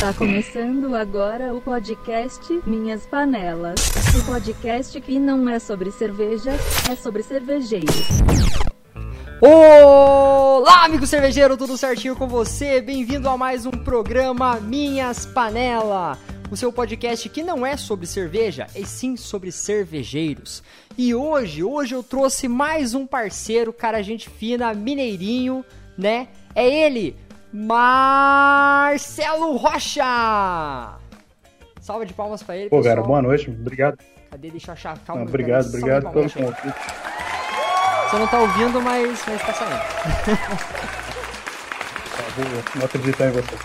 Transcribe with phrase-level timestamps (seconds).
[0.00, 3.78] Está começando agora o podcast Minhas Panelas.
[4.18, 6.52] O podcast que não é sobre cerveja,
[6.90, 8.08] é sobre cervejeiros.
[9.42, 12.80] Olá, amigo cervejeiro, tudo certinho com você?
[12.80, 16.16] Bem-vindo a mais um programa Minhas Panela,
[16.50, 20.62] o seu podcast que não é sobre cerveja, e sim sobre cervejeiros.
[20.96, 25.62] E hoje, hoje eu trouxe mais um parceiro, cara, gente fina, mineirinho,
[25.94, 26.28] né?
[26.54, 27.18] É ele,
[27.52, 30.94] Marcelo Rocha!
[31.80, 32.94] Salva de palmas pra ele, Pô, pessoal.
[32.96, 33.98] cara, boa noite, obrigado.
[34.30, 34.50] Cadê?
[34.50, 34.96] Deixa eu achar.
[34.96, 36.74] Não, Calma, obrigado, Salva de obrigado pelo convite.
[38.10, 39.80] Você não tá ouvindo, mas, mas tá saindo.
[42.40, 43.56] Vou, vou acreditar em você.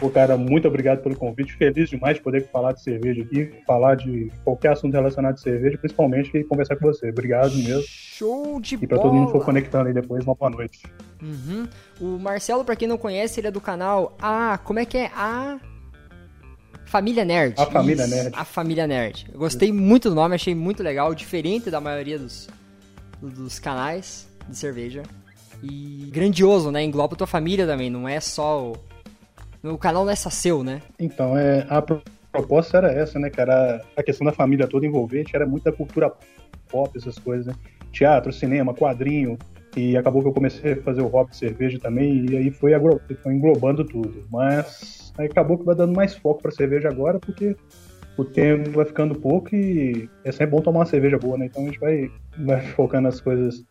[0.00, 1.54] Pô, cara, muito obrigado pelo convite.
[1.54, 5.78] Feliz demais de poder falar de cerveja aqui, falar de qualquer assunto relacionado a cerveja,
[5.78, 7.10] principalmente conversar com você.
[7.10, 7.82] Obrigado mesmo.
[7.86, 9.08] Show de E pra bola!
[9.08, 10.82] todo mundo que for conectando aí depois, uma boa noite.
[11.22, 11.68] Uhum.
[12.00, 14.58] O Marcelo, pra quem não conhece, ele é do canal A.
[14.58, 15.10] Como é que é?
[15.14, 15.58] A.
[16.86, 17.54] Família Nerd.
[17.58, 18.34] A Família Nerd.
[18.36, 19.26] A Família Nerd.
[19.32, 22.48] Eu gostei muito do nome, achei muito legal, diferente da maioria dos,
[23.20, 25.02] dos canais de cerveja.
[25.62, 26.82] E grandioso, né?
[26.82, 28.76] Engloba tua família também, não é só o.
[29.62, 30.82] O canal não é só seu, né?
[30.98, 33.80] Então, é, a pro- proposta era essa, né, cara?
[33.96, 36.12] A questão da família toda envolvente era muita cultura
[36.68, 37.54] pop, essas coisas, né?
[37.92, 39.38] Teatro, cinema, quadrinho.
[39.76, 42.72] E acabou que eu comecei a fazer o de cerveja também, e aí foi,
[43.22, 44.24] foi englobando tudo.
[44.30, 47.56] Mas aí acabou que vai dando mais foco pra cerveja agora, porque
[48.18, 51.46] o tempo vai ficando pouco e é sempre bom tomar uma cerveja boa, né?
[51.46, 53.64] Então a gente vai, vai focando nas coisas,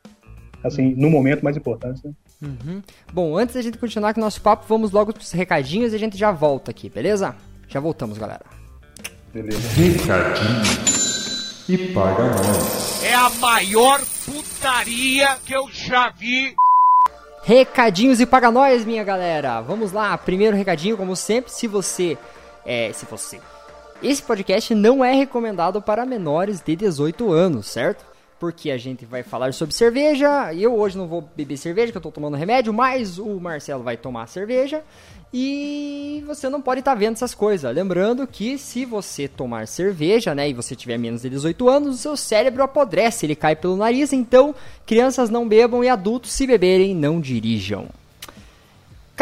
[0.63, 2.11] assim, no momento mais importantes, né?
[2.41, 2.81] Uhum.
[3.13, 5.99] Bom, antes da gente continuar com o nosso papo, vamos logo pros recadinhos e a
[5.99, 7.35] gente já volta aqui, beleza?
[7.67, 8.45] Já voltamos, galera.
[9.33, 9.69] Beleza.
[9.69, 13.03] Recadinhos e paga nós.
[13.03, 16.55] É a maior putaria que eu já vi.
[17.43, 19.61] Recadinhos e paga nós, minha galera.
[19.61, 22.17] Vamos lá, primeiro recadinho, como sempre, se você
[22.65, 23.39] é, se você
[24.01, 28.03] esse podcast não é recomendado para menores de 18 anos, certo?
[28.41, 30.51] Porque a gente vai falar sobre cerveja.
[30.51, 33.95] Eu hoje não vou beber cerveja, que eu tô tomando remédio, mas o Marcelo vai
[33.95, 34.83] tomar cerveja.
[35.31, 37.71] E você não pode estar vendo essas coisas.
[37.71, 41.99] Lembrando que se você tomar cerveja, né, e você tiver menos de 18 anos, o
[41.99, 44.11] seu cérebro apodrece, ele cai pelo nariz.
[44.11, 44.55] Então,
[44.87, 47.89] crianças não bebam e adultos, se beberem, não dirijam.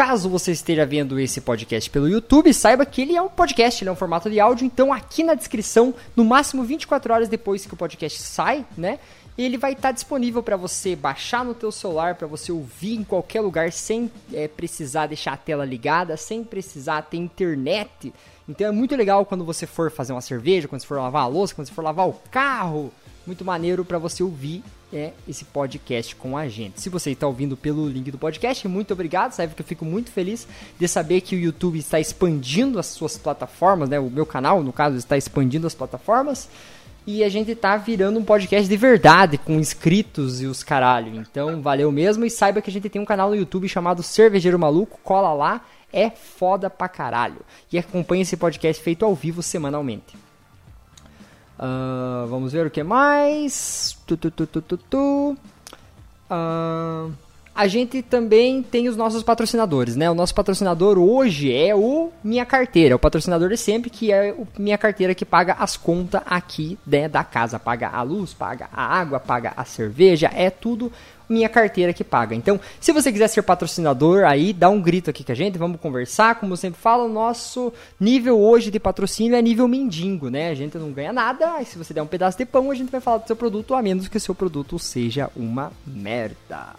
[0.00, 3.90] Caso você esteja vendo esse podcast pelo YouTube, saiba que ele é um podcast, ele
[3.90, 7.74] é um formato de áudio, então aqui na descrição, no máximo 24 horas depois que
[7.74, 8.98] o podcast sai, né,
[9.36, 13.42] ele vai estar disponível para você baixar no teu celular, para você ouvir em qualquer
[13.42, 18.10] lugar sem é, precisar deixar a tela ligada, sem precisar ter internet.
[18.48, 21.26] Então é muito legal quando você for fazer uma cerveja, quando você for lavar a
[21.26, 22.90] louça, quando você for lavar o carro,
[23.30, 24.60] muito maneiro para você ouvir
[24.92, 26.80] é esse podcast com a gente.
[26.80, 30.10] Se você está ouvindo pelo link do podcast, muito obrigado, sabe que eu fico muito
[30.10, 34.00] feliz de saber que o YouTube está expandindo as suas plataformas, né?
[34.00, 36.48] O meu canal, no caso, está expandindo as plataformas.
[37.06, 41.14] E a gente tá virando um podcast de verdade, com inscritos e os caralho.
[41.14, 42.24] Então, valeu mesmo.
[42.24, 44.98] E saiba que a gente tem um canal no YouTube chamado Cervejeiro Maluco.
[45.04, 47.42] Cola lá, é foda pra caralho.
[47.72, 50.29] E acompanha esse podcast feito ao vivo semanalmente.
[51.62, 53.94] Ah, vamos ver o que mais.
[54.06, 55.36] Tu, tu, tu, tu, tu, tu.
[56.30, 57.08] Ah,
[57.54, 60.10] a gente também tem os nossos patrocinadores, né?
[60.10, 64.48] O nosso patrocinador hoje é o Minha Carteira, o patrocinador de sempre, que é o
[64.58, 67.58] Minha Carteira que paga as contas aqui né, da casa.
[67.58, 70.90] Paga a luz, paga a água, paga a cerveja, é tudo
[71.30, 72.34] minha carteira que paga.
[72.34, 75.80] Então, se você quiser ser patrocinador, aí dá um grito aqui com a gente, vamos
[75.80, 76.34] conversar.
[76.34, 80.50] Como eu sempre falo, nosso nível hoje de patrocínio é nível mendigo, né?
[80.50, 83.00] A gente não ganha nada, se você der um pedaço de pão, a gente vai
[83.00, 86.74] falar do seu produto, a menos que o seu produto seja uma merda.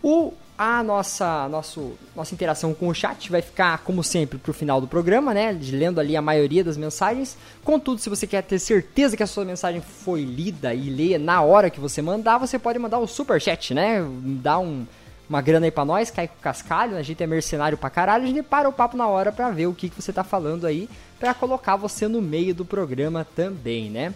[0.00, 4.80] O, a nossa, nosso, nossa interação com o chat vai ficar, como sempre, pro final
[4.80, 5.58] do programa, né?
[5.70, 7.36] Lendo ali a maioria das mensagens.
[7.62, 11.42] Contudo, se você quer ter certeza que a sua mensagem foi lida e lê na
[11.42, 14.00] hora que você mandar, você pode mandar o super chat, né?
[14.42, 14.86] Dá um,
[15.28, 18.26] uma grana aí pra nós, cai com cascalho, a gente é mercenário pra caralho, a
[18.26, 20.88] gente para o papo na hora pra ver o que, que você tá falando aí,
[21.20, 24.14] pra colocar você no meio do programa também, né?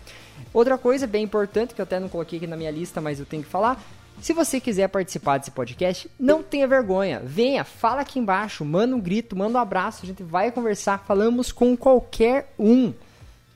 [0.54, 3.26] Outra coisa bem importante, que eu até não coloquei aqui na minha lista, mas eu
[3.26, 3.78] tenho que falar,
[4.20, 7.20] se você quiser participar desse podcast, não tenha vergonha.
[7.24, 11.52] Venha, fala aqui embaixo, manda um grito, manda um abraço, a gente vai conversar, falamos
[11.52, 12.92] com qualquer um.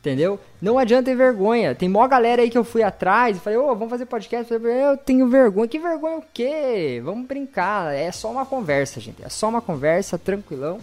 [0.00, 0.38] Entendeu?
[0.60, 1.74] Não adianta ter vergonha.
[1.74, 4.52] Tem mó galera aí que eu fui atrás e falei, ô, vamos fazer podcast.
[4.52, 5.66] Eu, falei, eu tenho vergonha.
[5.66, 7.00] Que vergonha o quê?
[7.02, 7.94] Vamos brincar.
[7.94, 9.24] É só uma conversa, gente.
[9.24, 10.78] É só uma conversa, tranquilão.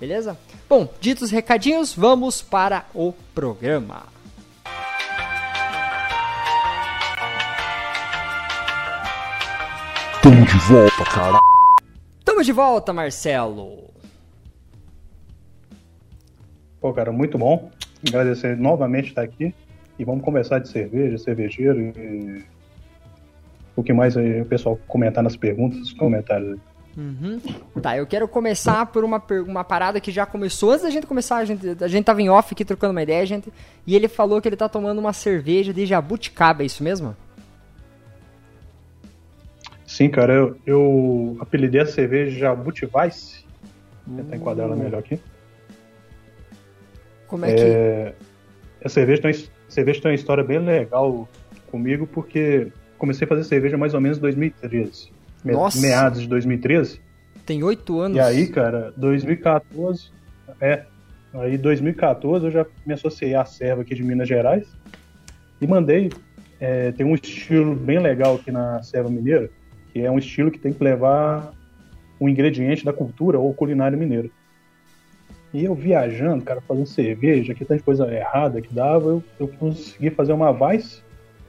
[0.00, 0.38] Beleza?
[0.70, 4.11] Bom, ditos os recadinhos, vamos para o programa.
[10.22, 11.38] Tamo de volta, cara.
[12.24, 13.90] Tamo de volta, Marcelo.
[16.80, 17.72] Pô, cara, muito bom.
[18.06, 19.52] Agradecer novamente estar aqui.
[19.98, 22.44] E vamos conversar de cerveja, cervejeiro e
[23.74, 26.56] o que mais aí o pessoal comentar nas perguntas, nos comentários.
[26.96, 27.40] Uhum.
[27.80, 31.38] Tá, eu quero começar por uma, uma parada que já começou antes da gente começar.
[31.38, 33.52] A gente, a gente tava em off aqui trocando uma ideia, gente.
[33.84, 37.16] E ele falou que ele tá tomando uma cerveja de jabuticaba, é isso mesmo?
[39.92, 43.44] Sim, cara, eu, eu apelidei a cerveja Jabuti Vice.
[44.06, 45.20] Vou tentar enquadrar ela melhor aqui.
[47.26, 47.60] Como é que.
[47.60, 48.14] É,
[48.84, 51.28] a cerveja tem, a cerveja tem uma história bem legal
[51.70, 52.68] comigo, porque
[52.98, 55.10] comecei a fazer cerveja mais ou menos em 2013.
[55.44, 55.80] Me- Nossa!
[55.80, 57.00] Meados de 2013.
[57.44, 58.16] Tem oito anos.
[58.16, 60.10] E aí, cara, 2014.
[60.60, 60.84] É.
[61.34, 64.66] Aí, 2014, eu já me associei à serva aqui de Minas Gerais
[65.60, 66.10] e mandei.
[66.60, 69.50] é, tem um estilo bem legal aqui na serva mineira,
[69.92, 71.52] que é um estilo que tem que levar
[72.20, 74.30] um ingrediente da cultura ou culinária mineira.
[75.52, 80.08] E eu viajando, cara, fazendo cerveja, que tanta coisa errada que dava, eu, eu consegui
[80.10, 81.02] fazer uma Vice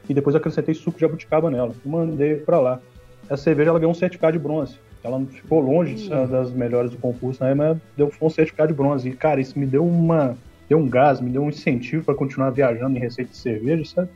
[0.10, 1.74] e depois acrescentei suco de jabuticaba nela.
[1.86, 2.82] Mandei pra lá.
[3.26, 4.78] Essa cerveja ela ganhou um certificado de bronze.
[5.04, 7.54] Ela não ficou longe ser das melhores do concurso, né?
[7.54, 9.10] Mas deu um certificado de bronze.
[9.10, 10.36] E, cara, isso me deu uma.
[10.68, 14.10] Deu um gás, me deu um incentivo para continuar viajando em receita de cerveja, sabe?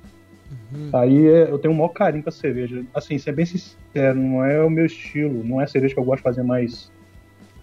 [0.94, 2.84] Aí é, eu tenho um maior carinho com a cerveja.
[2.94, 6.04] Assim, ser bem sincero, não é o meu estilo, não é a cerveja que eu
[6.04, 6.92] gosto de fazer mais.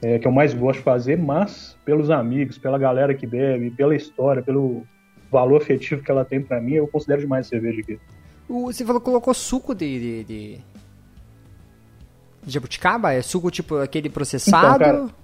[0.02, 3.94] é, que eu mais gosto de fazer, mas pelos amigos, pela galera que bebe, pela
[3.94, 4.86] história, pelo
[5.30, 7.98] valor afetivo que ela tem pra mim, eu considero demais a cerveja aqui.
[8.48, 10.60] Você falou que colocou suco de, de, de-
[12.42, 13.12] de jabuticaba?
[13.12, 14.84] É suco tipo aquele processado?
[14.84, 15.14] Então, cara,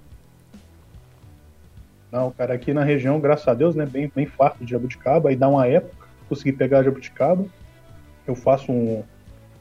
[2.11, 5.35] Não, cara, aqui na região, graças a Deus, né, bem, bem farto de jabuticaba, aí
[5.35, 7.45] dá uma época, consegui pegar a jabuticaba,
[8.27, 9.03] eu faço um.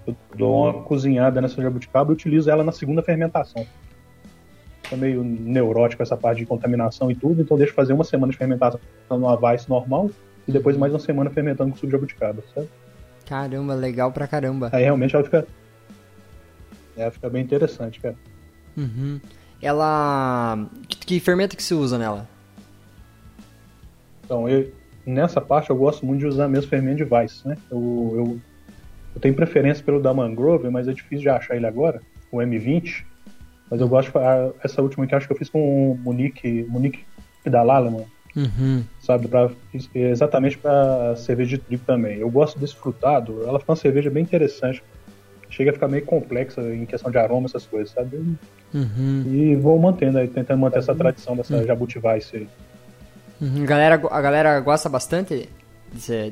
[0.06, 3.66] Eu dou uma cozinhada nessa jabuticaba e utilizo ela na segunda fermentação.
[4.88, 8.38] Tô meio neurótico essa parte de contaminação e tudo, então deixo fazer uma semana de
[8.38, 8.80] fermentação
[9.10, 10.10] no Vice normal
[10.48, 12.68] e depois mais uma semana fermentando com suco de jabuticaba, sabe?
[13.26, 14.70] Caramba, legal pra caramba.
[14.72, 15.46] Aí realmente ela fica.
[16.96, 18.16] É, fica bem interessante, cara.
[18.76, 19.20] Uhum.
[19.62, 20.66] Ela.
[20.88, 22.28] Que, que fermento que se usa nela?
[24.24, 24.72] Então, eu,
[25.04, 27.56] nessa parte eu gosto muito de usar mesmo fermento de Weiss, né?
[27.70, 28.40] Eu, eu,
[29.14, 33.04] eu tenho preferência pelo da Mangrove, mas é difícil de achar ele agora, o M20.
[33.70, 36.64] Mas eu gosto de fa- essa última que acho que eu fiz com o Monique,
[36.68, 37.04] Monique
[37.44, 38.04] da Lallemand,
[38.36, 38.84] Uhum.
[39.00, 39.26] sabe?
[39.28, 39.50] Pra,
[39.94, 42.18] exatamente para cerveja de trigo também.
[42.18, 44.82] Eu gosto desse frutado, ela fica uma cerveja bem interessante.
[45.48, 48.16] Chega a ficar meio complexa em questão de aroma, essas coisas, sabe?
[48.72, 49.24] Uhum.
[49.26, 52.48] E vou mantendo aí, tentando manter essa tradição dessa Jabuti Weiss aí.
[53.40, 53.64] Uhum.
[53.64, 55.48] Galera, a galera gosta bastante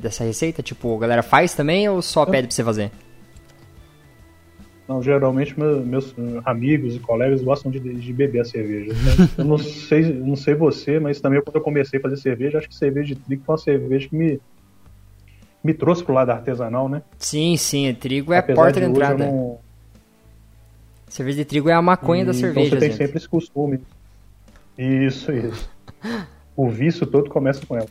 [0.01, 0.61] dessa receita?
[0.63, 2.91] Tipo, a galera faz também ou só pede pra você fazer?
[4.87, 6.15] Não, geralmente meu- meus
[6.45, 8.91] amigos e colegas gostam de, de beber a cerveja.
[8.93, 9.29] né?
[9.37, 12.67] Eu não sei, não sei você, mas também quando eu comecei a fazer cerveja, acho
[12.67, 14.39] que cerveja de trigo foi uma cerveja que me,
[15.63, 17.03] me trouxe pro lado artesanal, né?
[17.19, 19.25] Sim, sim, trigo é a porta de eu entrada.
[19.27, 19.59] não-
[21.07, 22.97] Cerveja de trigo é a maconha da E- cerveja, Então você tem gente.
[22.97, 23.79] sempre esse costume.
[24.77, 25.69] Isso, isso.
[26.55, 27.87] O vício todo começa com ela.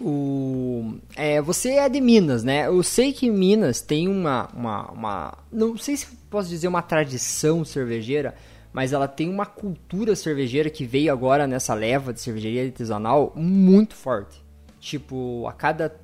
[0.00, 0.94] O...
[1.16, 2.66] É, você é de Minas, né?
[2.66, 7.64] Eu sei que Minas tem uma, uma, uma- Não sei se posso dizer uma tradição
[7.64, 8.34] cervejeira,
[8.72, 13.94] mas ela tem uma cultura cervejeira que veio agora nessa leva de cervejaria artesanal muito
[13.94, 14.42] forte.
[14.80, 15.94] Tipo, a cada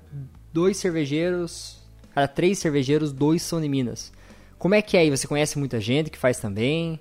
[0.53, 1.79] dois cervejeiros,
[2.11, 4.13] a cada três cervejeiros, dois são de Minas.
[4.59, 5.11] Como é que é aí?
[5.11, 7.01] Você conhece muita gente que faz também?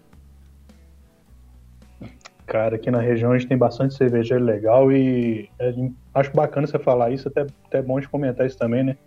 [2.48, 5.74] Cara, aqui na região a gente tem bastante cervejeiro legal e é,
[6.13, 8.98] acho bacana você falar isso, até, até bom de comentar isso também, né?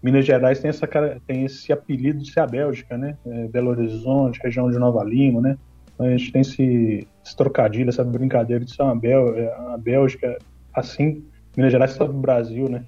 [0.00, 0.86] Minas Gerais tem, essa,
[1.26, 3.16] tem esse apelido de ser a Bélgica, né?
[3.26, 5.58] É, Belo Horizonte, região de Nova Lima, né?
[5.92, 9.78] Então, a gente tem esse, esse trocadilho, essa brincadeira de ser uma, Bel, é, uma
[9.78, 10.38] Bélgica,
[10.72, 11.24] assim,
[11.56, 12.84] Minas Gerais está no Brasil, né?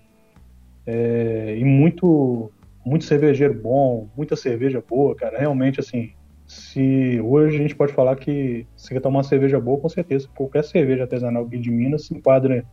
[0.87, 2.53] É, e muito,
[2.85, 5.37] muito cervejeiro bom, muita cerveja boa, cara.
[5.37, 6.13] Realmente, assim,
[6.47, 10.29] se hoje a gente pode falar que se quer tomar uma cerveja boa, com certeza,
[10.35, 12.65] qualquer cerveja artesanal aqui de Minas se enquadra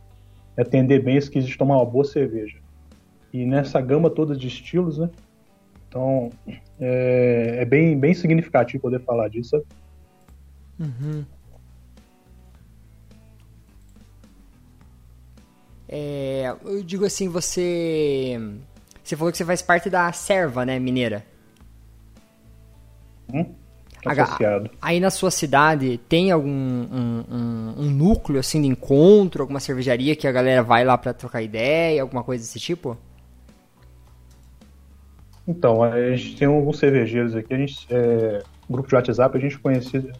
[0.56, 2.58] em atender bem esse quesito de tomar uma boa cerveja.
[3.32, 5.10] E nessa gama toda de estilos, né?
[5.88, 6.30] Então,
[6.80, 9.64] é, é bem, bem significativo poder falar disso, sabe?
[15.88, 18.38] É, eu digo assim, você.
[19.02, 21.24] Você falou que você faz parte da serva, né, mineira?
[23.32, 23.63] Hum?
[24.04, 24.70] Aga- Associado.
[24.80, 30.14] Aí na sua cidade tem algum um, um- um núcleo assim de encontro, alguma cervejaria
[30.16, 32.96] que a galera vai lá pra trocar ideia, alguma coisa desse tipo?
[35.46, 39.58] Então, a gente tem alguns cervejeiros aqui, a gente, é, grupo de WhatsApp, a gente
[39.58, 40.12] conhecia.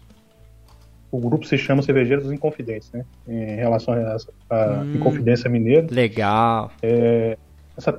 [1.10, 3.04] o grupo se chama Cervejeiros Inconfidentes, né?
[3.28, 4.16] Em relação a,
[4.54, 4.94] a Hum.
[4.96, 5.86] Inconfidência Mineira.
[5.88, 6.72] Legal.
[7.76, 7.96] Essa,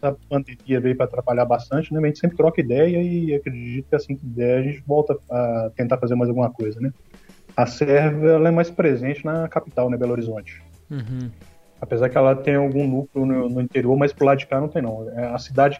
[0.00, 2.00] essa pandemia veio para atrapalhar bastante, né?
[2.00, 5.18] Mas a gente sempre troca ideia e acredito que assim que der a gente volta
[5.30, 6.92] a tentar fazer mais alguma coisa, né?
[7.56, 9.96] A Serva ela é mais presente na capital, né?
[9.96, 10.62] Belo Horizonte.
[10.90, 11.30] Uhum.
[11.80, 14.68] Apesar que ela tem algum núcleo no, no interior, mas pro lado de cá não
[14.68, 15.08] tem não.
[15.10, 15.78] É a cidade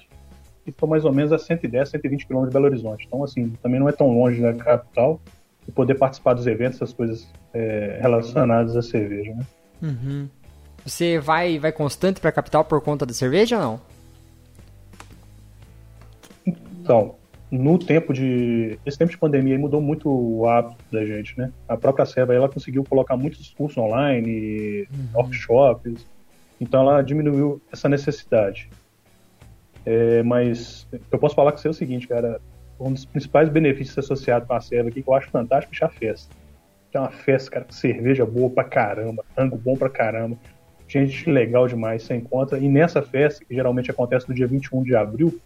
[0.65, 3.05] que está mais ou menos a 110, 120 quilômetros de Belo Horizonte.
[3.07, 5.21] Então, assim, também não é tão longe da capital
[5.67, 9.47] e poder participar dos eventos, essas coisas é, relacionadas à cerveja, né?
[9.83, 10.29] Uhum.
[10.85, 13.98] Você vai, vai constante pra capital por conta da cerveja ou não?
[16.89, 17.17] Então,
[17.51, 18.79] no tempo de.
[18.87, 21.53] Esse tempo de pandemia mudou muito o hábito da gente, né?
[21.69, 26.07] A própria Serva ela conseguiu colocar muitos cursos online, workshops,
[26.59, 28.71] então ela diminuiu essa necessidade.
[29.85, 32.41] É, mas eu posso falar com você o seguinte, cara,
[32.81, 35.91] um dos principais benefícios associados com a Serva aqui que eu acho fantástico é a
[35.91, 36.35] festa.
[36.91, 40.39] É uma festa, cara, com cerveja boa pra caramba, rango bom pra caramba,
[40.89, 42.59] gente legal demais, você encontra.
[42.59, 45.39] E nessa festa, que geralmente acontece no dia 21 de abril,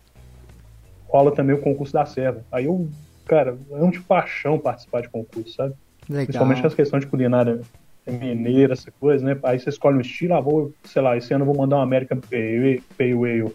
[1.12, 2.42] rola também o concurso da Serva.
[2.50, 2.88] Aí eu,
[3.26, 5.74] cara, é um de paixão participar de concurso, sabe?
[6.08, 6.26] Legal.
[6.26, 7.60] Principalmente as questões de culinária
[8.06, 9.38] mineira, essa coisa, né?
[9.42, 11.82] Aí você escolhe um estilo, ah, vou, sei lá, esse ano eu vou mandar uma
[11.82, 13.52] American Pale Pale Ale.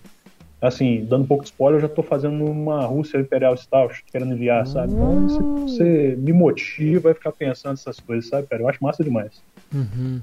[0.61, 4.33] Assim, dando um pouco de spoiler, eu já tô fazendo uma Rússia Imperial Stout, querendo
[4.33, 4.93] enviar, sabe?
[4.93, 8.61] Então você, você me motiva a ficar pensando essas coisas, sabe, cara?
[8.61, 9.41] Eu acho massa demais.
[9.73, 10.21] Uhum.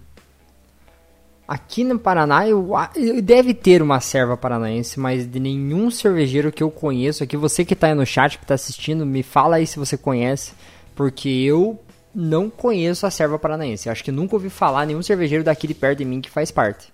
[1.46, 6.62] Aqui no Paraná eu, eu- deve ter uma serva paranaense, mas de nenhum cervejeiro que
[6.62, 7.36] eu conheço aqui.
[7.36, 10.52] Você que tá aí no chat, que tá assistindo, me fala aí se você conhece,
[10.96, 11.78] porque eu
[12.14, 13.88] não conheço a serva paranaense.
[13.88, 16.50] Eu acho que nunca ouvi falar nenhum cervejeiro daqui de perto de mim que faz
[16.50, 16.90] parte.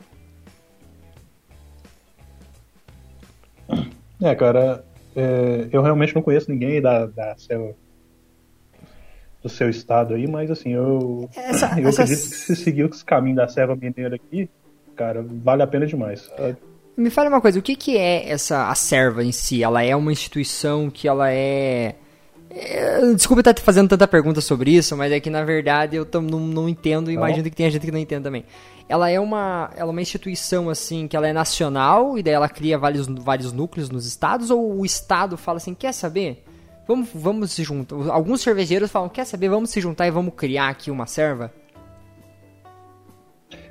[4.22, 7.76] É, cara, é, eu realmente não conheço ninguém da, da seu,
[9.42, 13.04] do seu estado aí, mas assim, eu, Essa- eu essa- acredito que se seguir esse
[13.04, 14.48] caminho da serva mineira aqui,
[14.96, 16.30] cara, vale a pena demais.
[16.96, 19.62] Me fale uma coisa, o que, que é essa a serva em si?
[19.62, 21.94] Ela é uma instituição que ela é...
[22.50, 26.04] é, Desculpa estar te fazendo tanta pergunta sobre isso, mas é que na verdade eu
[26.04, 28.44] tam- não, não entendo e imagino que tenha gente que não entende também.
[28.88, 32.48] Ela é uma, ela é uma instituição assim que ela é nacional e daí ela
[32.48, 36.44] cria vários, vários núcleos nos estados ou o estado fala assim, quer saber?
[36.90, 37.94] Vamos, vamos se juntar.
[38.10, 39.48] Alguns cervejeiros falam, quer saber?
[39.48, 41.52] Vamos se juntar e vamos criar aqui uma serva?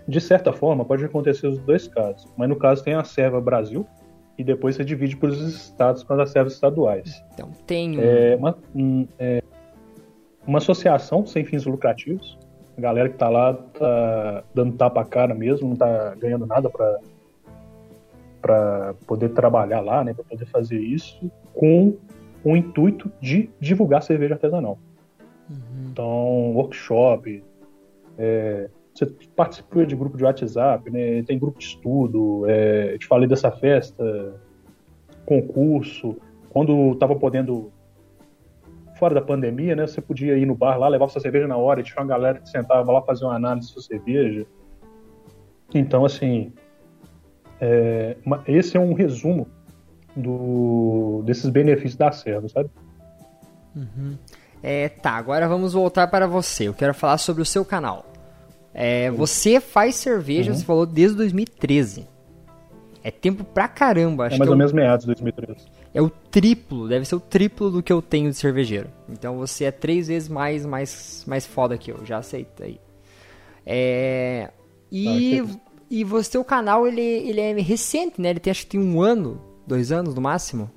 [0.07, 3.85] De certa forma, pode acontecer os dois casos, mas no caso tem a serva Brasil
[4.37, 7.21] e depois você divide por os estados com as servas estaduais.
[7.33, 8.01] Então tem um...
[8.01, 9.43] É uma, um, é
[10.47, 12.39] uma associação sem fins lucrativos.
[12.77, 16.69] A galera que tá lá tá dando tapa a cara mesmo, não tá ganhando nada
[16.69, 16.99] para
[18.41, 21.97] para poder trabalhar lá, né, para poder fazer isso com
[22.43, 24.77] o intuito de divulgar cerveja artesanal.
[25.89, 27.43] Então, workshop,
[28.17, 29.05] é, você
[29.35, 33.51] participa de grupo de WhatsApp, né, tem grupo de estudo, é, eu te falei dessa
[33.51, 34.35] festa,
[35.25, 36.17] concurso,
[36.49, 37.71] quando tava podendo
[38.97, 39.87] fora da pandemia, né?
[39.87, 42.39] Você podia ir no bar lá, levar sua cerveja na hora, e tinha uma galera
[42.39, 44.45] que sentava lá fazer uma análise da sua cerveja.
[45.73, 46.51] Então, assim,
[47.61, 49.47] é, uma- esse é um resumo
[50.15, 52.69] do, desses benefícios da serva, sabe?
[54.61, 56.67] É, tá, agora vamos voltar para você.
[56.67, 58.05] Eu quero falar sobre o seu canal.
[58.73, 62.07] É, você faz cerveja, você falou, desde 2013.
[63.01, 64.25] É tempo pra caramba.
[64.25, 65.53] Acho é mais que ou é, menos meados de 2013.
[65.53, 68.89] o, é o triplo, deve ser o triplo do que eu tenho de cervejeiro.
[69.07, 72.79] Então você é três vezes mais, mais, mais foda que eu, já aceitei.
[73.65, 74.49] É,
[74.91, 75.07] e,
[75.39, 78.31] Ah, que- e você, o canal, ele, ele é recente, né?
[78.31, 80.69] Ele tem, acho que tem um ano, dois anos no máximo.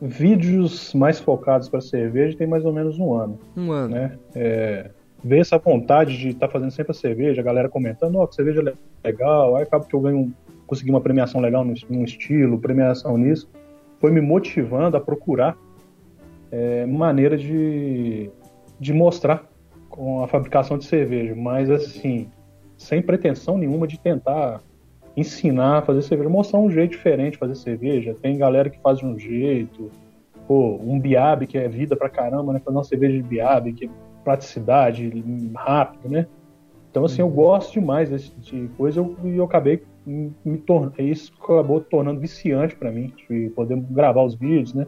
[0.00, 3.38] Vídeos mais focados para cerveja tem mais ou menos um ano.
[3.56, 3.94] Um ano.
[3.94, 4.18] né?
[4.34, 4.90] É,
[5.24, 8.60] ver essa vontade de estar fazendo sempre a cerveja, a galera comentando, ó, que cerveja
[8.60, 10.32] é legal, aí acaba que eu ganho,
[10.66, 13.50] consegui uma premiação legal num, num estilo, premiação nisso,
[13.98, 15.56] foi me motivando a procurar
[16.52, 18.30] é, maneira de,
[18.78, 19.50] de mostrar
[19.88, 22.28] com a fabricação de cerveja, mas assim,
[22.76, 24.60] sem pretensão nenhuma de tentar
[25.16, 28.16] ensinar a fazer cerveja, mostrar um jeito diferente de fazer cerveja.
[28.20, 29.90] Tem galera que faz de um jeito,
[30.46, 32.60] pô, um biabe que é vida pra caramba, né?
[32.64, 33.88] Fazer uma cerveja de biabe, que é
[34.22, 35.10] praticidade,
[35.54, 36.26] rápido, né?
[36.90, 40.94] Então, assim, eu gosto demais desse tipo de coisa eu- e eu, acabei me tornando.
[41.00, 44.86] Isso acabou tornando viciante pra mim, de poder gravar os vídeos, né?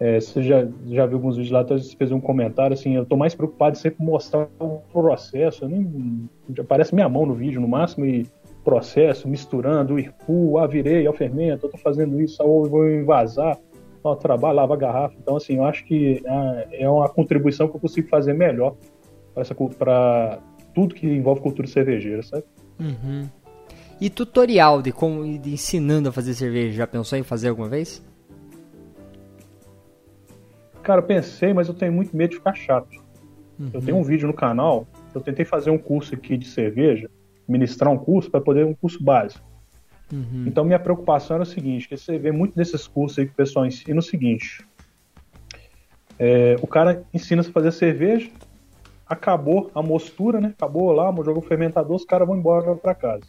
[0.00, 3.04] É, você já, já viu alguns vídeos lá, até você fez um comentário, assim, eu
[3.04, 7.34] tô mais preocupado em sempre mostrar o processo, eu nem, já aparece minha mão no
[7.34, 8.24] vídeo, no máximo, e
[8.68, 13.58] processo, misturando, o irpu, ah, virei, ao fermento, eu tô fazendo isso, ou vou envasar.
[14.04, 15.16] ó, trabalho, lava a garrafa.
[15.18, 18.76] Então, assim, eu acho que ah, é uma contribuição que eu consigo fazer melhor
[19.78, 20.38] para
[20.74, 22.44] tudo que envolve cultura cervejeira, sabe?
[22.78, 23.26] Uhum.
[23.98, 28.04] E tutorial de como de ensinando a fazer cerveja, já pensou em fazer alguma vez?
[30.82, 32.90] Cara, pensei, mas eu tenho muito medo de ficar chato.
[33.58, 33.70] Uhum.
[33.72, 37.08] Eu tenho um vídeo no canal, eu tentei fazer um curso aqui de cerveja,
[37.48, 39.44] ministrar um curso para poder um curso básico.
[40.12, 40.44] Uhum.
[40.46, 43.36] Então minha preocupação era o seguinte, que você vê muito desses cursos aí que o
[43.36, 44.64] pessoal ensina o seguinte.
[46.18, 48.30] É, o cara ensina a fazer cerveja,
[49.06, 50.52] acabou a mostura, né?
[50.56, 53.24] Acabou lá, jogou o fermentador, os caras vão embora para casa.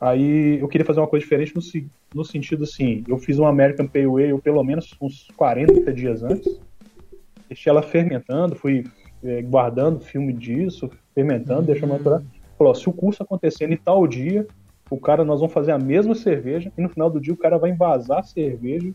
[0.00, 1.62] Aí eu queria fazer uma coisa diferente no,
[2.14, 6.60] no sentido assim, eu fiz uma American Pale Ale pelo menos uns 40 dias antes,
[7.48, 8.84] deixei ela fermentando, fui
[9.24, 11.66] é, guardando filme disso, fermentando, uhum.
[11.66, 12.22] deixando maturar.
[12.58, 14.46] Falou, se o curso acontecer em tal dia,
[14.90, 17.56] o cara, nós vamos fazer a mesma cerveja e no final do dia o cara
[17.56, 18.92] vai envasar a cerveja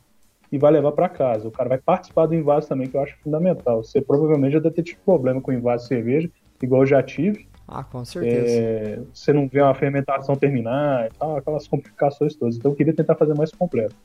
[0.51, 1.47] e vai levar para casa.
[1.47, 3.83] O cara vai participar do invase também, que eu acho fundamental.
[3.83, 6.29] Você provavelmente já deve ter tido problema com invase de cerveja,
[6.61, 7.47] igual eu já tive.
[7.67, 8.53] Ah, com certeza.
[8.53, 12.57] É, você não vê uma fermentação terminar e tal, aquelas complicações todas.
[12.57, 13.95] Então eu queria tentar fazer mais completo.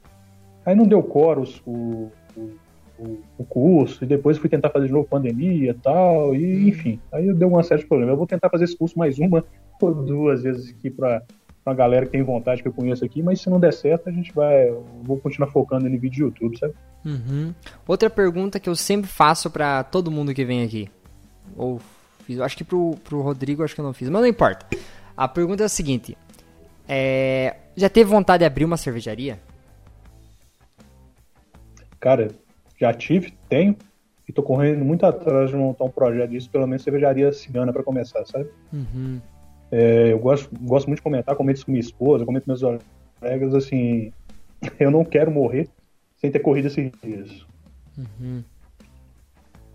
[0.64, 2.50] Aí não deu coros o, o,
[2.98, 6.68] o, curso, e depois fui tentar fazer de novo pandemia e tal, e hum.
[6.68, 7.00] enfim.
[7.12, 8.12] Aí deu uma série de problemas.
[8.12, 9.44] Eu vou tentar fazer esse curso mais uma
[9.80, 11.22] ou duas vezes aqui para
[11.64, 14.12] uma galera que tem vontade que eu conheço aqui, mas se não der certo, a
[14.12, 14.70] gente vai.
[15.02, 16.74] vou continuar focando em vídeo de YouTube, sabe?
[17.04, 17.54] Uhum.
[17.86, 20.90] Outra pergunta que eu sempre faço para todo mundo que vem aqui.
[21.56, 21.80] Ou
[22.24, 24.66] fiz, acho que pro, pro Rodrigo acho que eu não fiz, mas não importa.
[25.16, 26.16] A pergunta é a seguinte:
[26.88, 29.38] é, já teve vontade de abrir uma cervejaria?
[32.00, 32.28] Cara,
[32.78, 33.76] já tive, tenho.
[34.28, 37.82] E tô correndo muito atrás de montar um projeto disso, pelo menos cervejaria cigana para
[37.82, 38.50] começar, sabe?
[38.72, 39.20] Uhum.
[39.72, 42.82] É, eu gosto, gosto muito de comentar, comento isso com minha esposa, comento com meus
[43.18, 44.12] colegas, assim,
[44.78, 45.68] eu não quero morrer
[46.16, 47.46] sem ter corrido esses dias.
[47.96, 48.42] Uhum.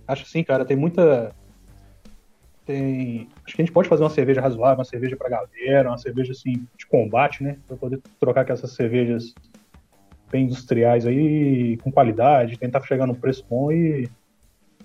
[0.08, 1.34] Acho assim, cara, tem muita.
[2.66, 3.28] Tem.
[3.46, 6.32] Acho que a gente pode fazer uma cerveja razoável, uma cerveja pra galera, uma cerveja
[6.32, 7.58] assim, de combate, né?
[7.68, 9.34] Pra poder trocar com essas cervejas
[10.34, 14.10] bem industriais aí, com qualidade, tentar chegar num preço bom e,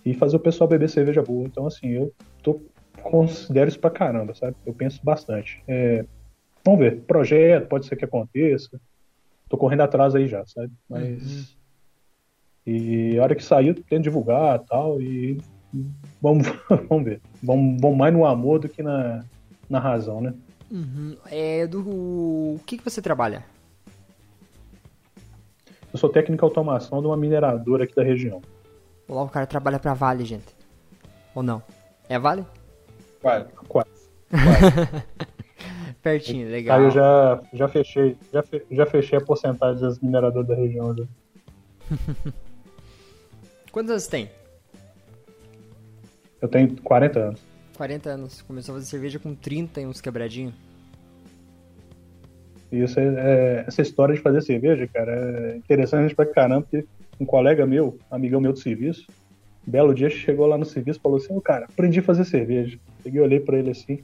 [0.04, 1.46] e fazer o pessoal beber cerveja boa.
[1.46, 2.60] Então, assim, eu tô
[3.02, 4.54] considero isso pra caramba, sabe?
[4.66, 5.62] Eu penso bastante.
[5.66, 6.04] É,
[6.62, 8.78] vamos ver, projeto, pode ser que aconteça.
[9.48, 10.70] Tô correndo atrás aí já, sabe?
[10.88, 11.22] Mas.
[11.22, 11.58] Uhum.
[12.66, 15.40] E a hora que sair, eu tento divulgar tal, e
[16.20, 16.46] vamos,
[16.86, 17.22] vamos ver.
[17.42, 19.24] Vamos, vamos mais no amor do que na,
[19.70, 20.34] na razão, né?
[20.70, 21.16] Uhum.
[21.30, 21.80] É do.
[21.80, 23.42] O que, que você trabalha?
[25.92, 28.42] Eu sou técnico de automação de uma mineradora aqui da região.
[29.08, 30.54] Olá, o cara trabalha pra Vale, gente.
[31.34, 31.62] Ou não?
[32.08, 32.44] É Vale?
[33.22, 33.46] Quase.
[33.66, 33.90] Quase.
[36.02, 36.78] Pertinho, legal.
[36.78, 40.94] Aí eu já, já fechei, já, fe, já fechei a porcentagem das mineradoras da região.
[40.94, 41.04] Já.
[43.72, 44.30] Quantos anos tem?
[46.40, 47.40] Eu tenho 40 anos.
[47.76, 48.42] 40 anos.
[48.42, 50.54] Começou a fazer cerveja com 30 e uns quebradinhos.
[52.70, 56.86] Isso é, é, essa história de fazer cerveja, cara, é interessante pra caramba, porque
[57.18, 59.06] um colega meu, amigão meu do serviço,
[59.66, 62.78] belo dia chegou lá no serviço e falou assim, oh, cara, aprendi a fazer cerveja.
[63.02, 63.98] Peguei olhei pra ele assim,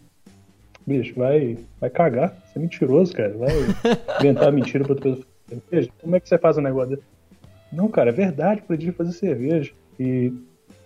[0.87, 3.51] bicho, vai, vai cagar, você é mentiroso, cara, vai
[4.21, 5.93] inventar mentira pra outra pessoa fazer cerveja.
[6.01, 7.09] Como é que você faz o um negócio desse?
[7.73, 9.73] Não, cara, é verdade, aprendi a fazer cerveja.
[9.99, 10.33] E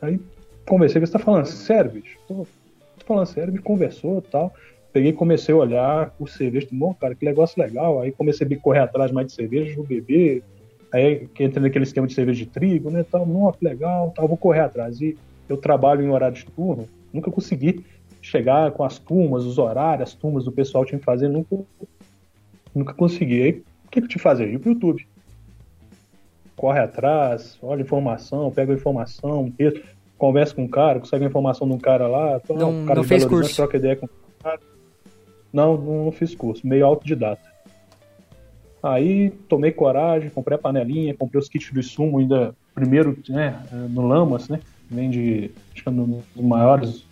[0.01, 0.19] aí
[0.67, 2.19] conversei, você tá falando sério, bicho?
[2.27, 2.47] Tô,
[2.99, 4.53] tô falando sério, me conversou e tal.
[4.93, 8.01] Peguei comecei a olhar o cerveja, bom, cara, que negócio legal.
[8.01, 10.43] Aí comecei a correr atrás mais de cerveja, vou beber,
[10.93, 13.05] Aí que entra naquele esquema de cerveja de trigo, né?
[13.11, 15.01] Tal, nossa, legal, tal, vou correr atrás.
[15.01, 15.17] E
[15.49, 17.85] eu trabalho em horário de turno, nunca consegui
[18.23, 21.59] chegar com as turmas, os horários, as turmas do pessoal tinha que fazer, nunca,
[22.75, 23.43] nunca consegui.
[23.43, 23.51] Aí
[23.85, 24.49] o que, que eu te fazer?
[24.49, 25.07] Ir pro YouTube.
[26.57, 29.81] Corre atrás, olha informação, pega informação, texto,
[30.17, 33.25] conversa com o cara, consegue a informação de um cara lá, não, cara não fez
[33.25, 33.55] curso.
[33.55, 34.11] troca ideia com o
[34.43, 34.59] cara.
[35.53, 37.49] Não, não fiz curso, meio autodidata.
[38.83, 44.07] Aí tomei coragem, comprei a panelinha, comprei os kits do sumo ainda primeiro, né, no
[44.07, 44.61] Lamas, né?
[44.89, 47.05] Vende, acho que é um dos maiores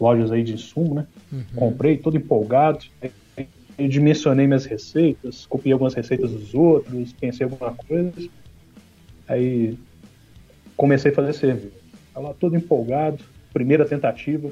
[0.00, 1.06] lojas aí de sumo, né?
[1.30, 1.44] Uhum.
[1.54, 2.86] Comprei todo empolgado,
[3.78, 8.28] dimensionei minhas receitas, copiei algumas receitas dos outros, pensei alguma coisa.
[9.28, 9.78] Aí
[10.76, 11.72] comecei a fazer cerveja.
[12.14, 13.22] Tava todo empolgado,
[13.52, 14.50] primeira tentativa,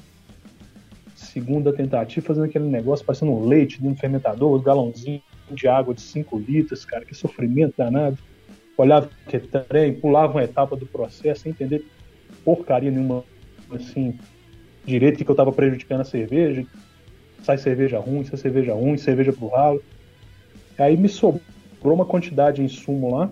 [1.29, 5.95] segunda tentativa, fazendo aquele negócio parecendo um leite dentro do fermentador, os galãozinhos de água
[5.95, 8.19] de 5 litros, cara, que sofrimento danado.
[8.77, 11.85] Olhava que trem, pulava uma etapa do processo sem entender
[12.45, 13.25] porcaria nenhuma,
[13.71, 14.19] assim,
[14.85, 16.65] direito que eu tava prejudicando a cerveja.
[17.43, 19.83] Sai cerveja ruim, sai cerveja ruim, cerveja pro ralo.
[20.79, 21.43] Aí me sobrou
[21.83, 23.31] uma quantidade de insumo lá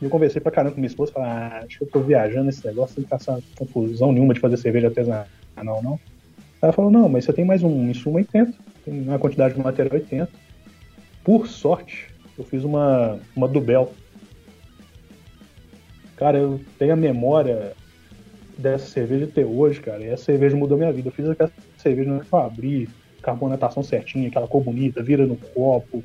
[0.00, 2.64] Eu conversei pra caramba com minha esposa, falei, ah, acho que eu tô viajando nesse
[2.64, 5.26] negócio, sem passar confusão nenhuma de fazer cerveja artesanal,
[5.82, 5.98] não.
[6.60, 8.52] Ela falou, não, mas você tem mais um insumo 80,
[8.84, 10.28] tem uma quantidade de material 80.
[11.22, 13.92] Por sorte, eu fiz uma, uma Dubel.
[16.16, 17.74] Cara, eu tenho a memória
[18.56, 21.08] dessa cerveja até hoje, cara, e essa cerveja mudou minha vida.
[21.08, 22.88] Eu fiz aquela cerveja na eu abri,
[23.22, 26.02] carbonatação certinha, aquela cor bonita, vira no copo,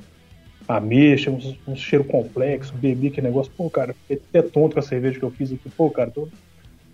[0.67, 3.51] ameixa, um, um cheiro complexo, bebi aquele negócio.
[3.57, 5.69] Pô, cara, fiquei até tonto com a cerveja que eu fiz aqui.
[5.69, 6.27] Pô, cara, tô...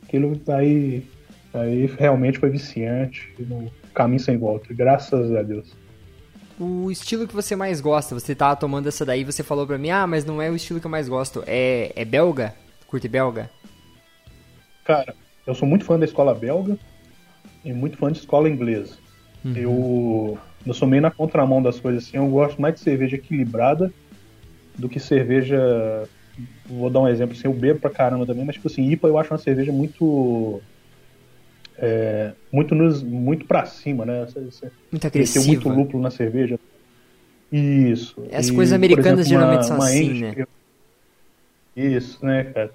[0.04, 1.04] aquilo aí,
[1.54, 5.76] aí realmente foi viciante, no caminho sem volta, graças a Deus.
[6.60, 9.90] O estilo que você mais gosta, você tava tomando essa daí, você falou pra mim,
[9.90, 12.54] ah, mas não é o estilo que eu mais gosto, é, é belga?
[12.86, 13.50] Curte belga?
[14.84, 15.16] Cara,
[15.48, 16.78] eu sou muito fã da escola belga
[17.64, 18.98] e muito fã de escola inglesa.
[19.44, 19.56] Uhum.
[19.56, 22.18] Eu, eu sou meio na contramão das coisas assim.
[22.18, 23.94] Eu gosto mais de cerveja equilibrada
[24.78, 26.08] do que cerveja.
[26.66, 29.18] Vou dar um exemplo assim, eu bebo pra caramba também, mas tipo assim, IPA eu
[29.18, 30.62] acho uma cerveja muito.
[31.82, 34.28] É, muito, nos, muito pra cima, né?
[34.92, 35.46] Muito agressiva.
[35.46, 36.60] Tem muito lúpulo na cerveja.
[37.52, 38.22] Isso.
[38.32, 40.46] As e, coisas americanas exemplo, geralmente uma, são uma assim, English, né?
[41.76, 42.72] Isso, né, cara?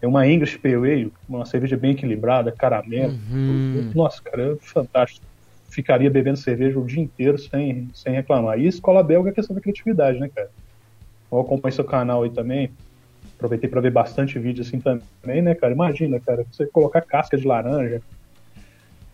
[0.00, 3.12] É uma English Pale Ale, uma cerveja bem equilibrada, caramelo.
[3.30, 3.92] Uhum.
[3.94, 5.24] Nossa, cara, é fantástico.
[5.70, 8.58] Ficaria bebendo cerveja o dia inteiro sem, sem reclamar.
[8.58, 10.50] E escola belga é questão da criatividade, né, cara?
[11.30, 12.70] Eu acompanho seu canal aí também.
[13.36, 15.72] Aproveitei para ver bastante vídeo assim também, né, cara?
[15.72, 18.02] Imagina, cara, você colocar casca de laranja,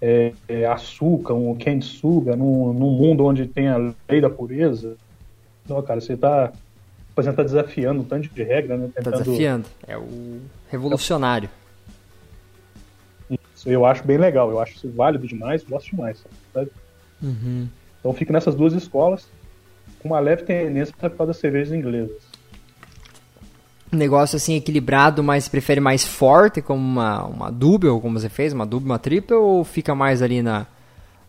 [0.01, 4.97] é, é, açúcar, um kensuga, num, num mundo onde tem a lei da pureza.
[5.69, 6.53] Não, cara, você tá
[7.21, 8.87] exemplo, tá desafiando um tanto de regra, né?
[8.89, 9.13] Tá Tentando...
[9.13, 9.69] Tá desafiando.
[9.87, 11.49] É o revolucionário.
[13.31, 16.25] Isso eu acho bem legal, eu acho isso válido demais, gosto demais.
[16.53, 16.71] Sabe?
[17.23, 17.69] Uhum.
[17.99, 19.29] Então fico nessas duas escolas,
[20.01, 22.28] com uma leve tendência para falar das cervejas inglesas.
[23.93, 28.53] Um negócio assim equilibrado, mas prefere mais forte, como uma, uma double, como você fez,
[28.53, 30.67] uma double, uma triple, ou fica mais ali na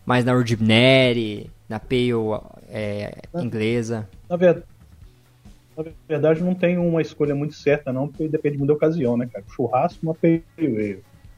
[0.05, 4.09] mais na Ordinary, na Pale é, inglesa?
[4.27, 4.65] Na verdade,
[5.77, 9.29] na verdade, não tem uma escolha muito certa, não, porque depende muito da ocasião, né,
[9.31, 9.45] cara?
[9.55, 10.43] Churrasco, uma pale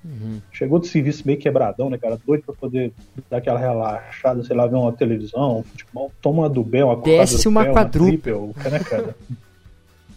[0.03, 0.41] Uhum.
[0.51, 2.19] Chegou de serviço meio quebradão, né, cara?
[2.25, 2.91] Doido pra poder
[3.29, 6.11] dar aquela relaxada, sei lá, ver uma televisão, um futebol.
[6.19, 8.51] Toma uma do Bel, uma Desce uma quadrúpel.
[8.55, 9.15] Uma né, cara?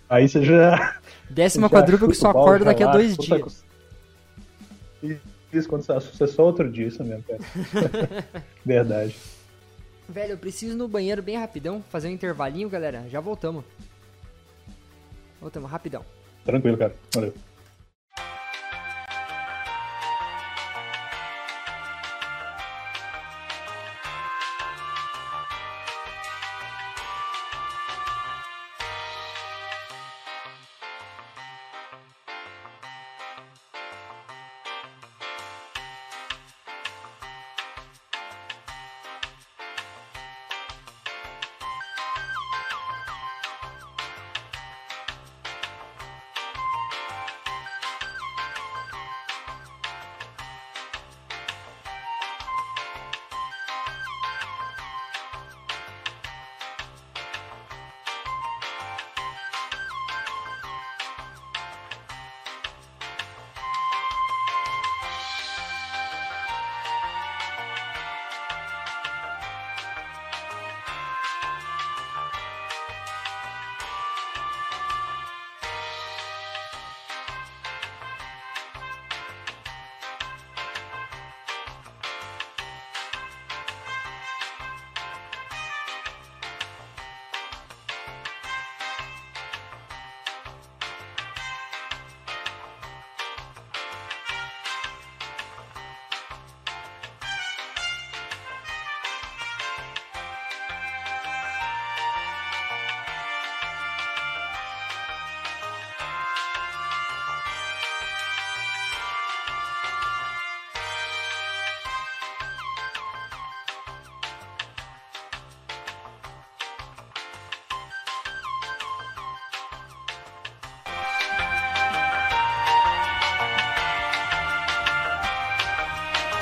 [0.09, 0.97] Aí você já.
[1.31, 3.64] Desce uma quadrúpel que só acorda daqui a dois dias.
[5.53, 7.40] Isso, quando você assusta é só outro dia, isso mesmo, cara.
[8.64, 9.17] Verdade.
[10.09, 13.05] Velho, eu preciso ir no banheiro bem rapidão, fazer um intervalinho, galera.
[13.09, 13.64] Já voltamos.
[15.40, 16.05] Voltamos rapidão.
[16.45, 16.95] Tranquilo, cara.
[17.14, 17.33] Valeu.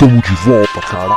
[0.03, 1.15] Tamo de volta, cara.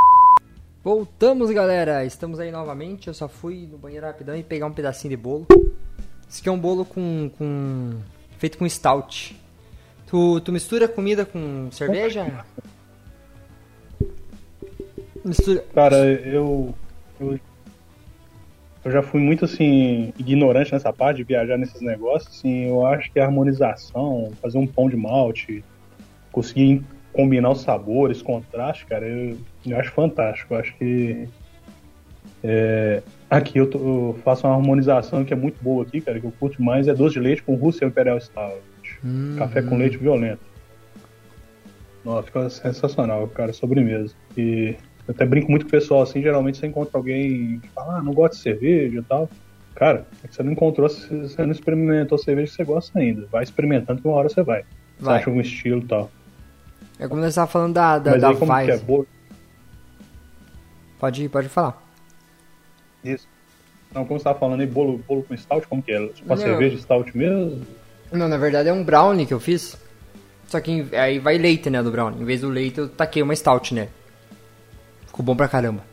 [0.84, 2.06] Voltamos, galera.
[2.06, 3.08] Estamos aí novamente.
[3.08, 5.48] Eu só fui no banheiro rapidão e pegar um pedacinho de bolo.
[6.30, 7.93] Esse aqui é um bolo com, com
[8.38, 9.36] feito com stout.
[10.06, 12.45] Tu, tu mistura comida com cerveja?
[15.24, 15.65] Mistura.
[15.74, 16.71] Cara, eu,
[17.19, 17.39] eu
[18.84, 22.38] eu já fui muito assim ignorante nessa parte de viajar nesses negócios.
[22.38, 25.63] Assim, eu acho que a harmonização, fazer um pão de malte,
[26.32, 26.84] conseguir
[27.15, 30.54] combinar os sabores, contraste, cara, eu, eu acho fantástico.
[30.54, 31.28] Eu acho que
[32.43, 36.25] é, aqui eu, tô, eu, faço uma harmonização que é muito boa aqui, cara, que
[36.25, 38.62] eu curto mais é doce de leite com Rússia Imperial Stout.
[39.04, 40.41] Hum, café com leite violento.
[42.04, 44.13] Nossa, fica sensacional, cara, sobremesa.
[44.38, 44.75] E
[45.08, 48.04] eu até brinco muito com o pessoal assim, geralmente você encontra alguém que fala, ah,
[48.04, 49.30] não gosta de cerveja e tal.
[49.73, 53.28] Cara, é que você não encontrou, você não experimentou cerveja que você gosta ainda.
[53.32, 54.63] Vai experimentando que uma hora você vai.
[54.97, 55.19] Você vai.
[55.19, 56.12] acha um estilo e tal.
[56.99, 59.05] É como você estava falando da, da, Mas da aí, como que é boa?
[60.99, 61.84] Pode, pode falar.
[63.03, 63.27] Isso.
[63.93, 66.08] Não, como você estava falando aí, bolo, bolo com stout, como que é?
[66.08, 67.62] Tipo uma cerveja stout mesmo?
[68.12, 69.77] Não, na verdade é um brownie que eu fiz.
[70.47, 72.21] Só que aí vai leite, né, do brownie.
[72.21, 73.89] Em vez do leite eu taquei uma stout, né?
[75.08, 75.84] Ficou bom pra caramba.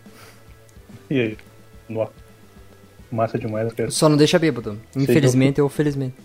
[1.08, 1.38] E aí?
[1.88, 2.12] Nossa.
[3.10, 3.90] Massa demais, cara.
[3.90, 4.80] Só não deixa bêbado.
[4.96, 6.16] Infelizmente ou felizmente.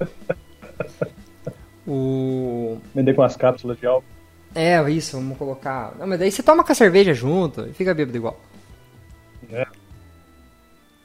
[1.86, 2.41] o...
[2.94, 4.06] Vender com as cápsulas de álcool.
[4.54, 5.94] É, isso, vamos colocar.
[5.98, 8.38] Não, mas daí você toma com a cerveja junto e fica bêbado igual.
[9.50, 9.66] É.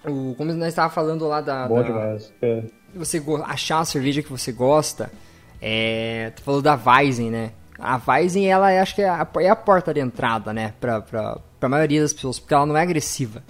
[0.05, 1.67] O, como nós estávamos falando lá da.
[1.67, 2.33] Bom da, demais.
[2.41, 2.63] É.
[2.95, 5.11] Você achar a cerveja que você gosta.
[5.61, 7.51] É, tu falou da Weizen, né?
[7.79, 10.73] A Weizen, ela acho que é a, é a porta de entrada, né?
[10.79, 13.43] Pra, pra, pra maioria das pessoas, porque ela não é agressiva.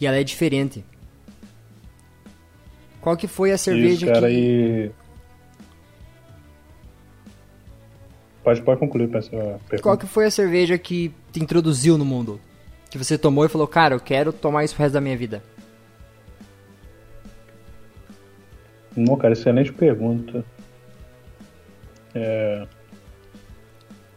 [0.00, 0.84] E ela é diferente.
[3.00, 4.34] Qual que foi a cerveja Isso, cara, que...
[4.34, 4.90] E...
[8.42, 9.82] Pode, pode concluir essa pergunta.
[9.82, 12.40] Qual que foi a cerveja que te introduziu no mundo?
[12.90, 15.42] Que você tomou e falou, cara, eu quero tomar isso pro resto da minha vida.
[18.96, 20.44] Não, cara, excelente pergunta.
[22.14, 22.66] É...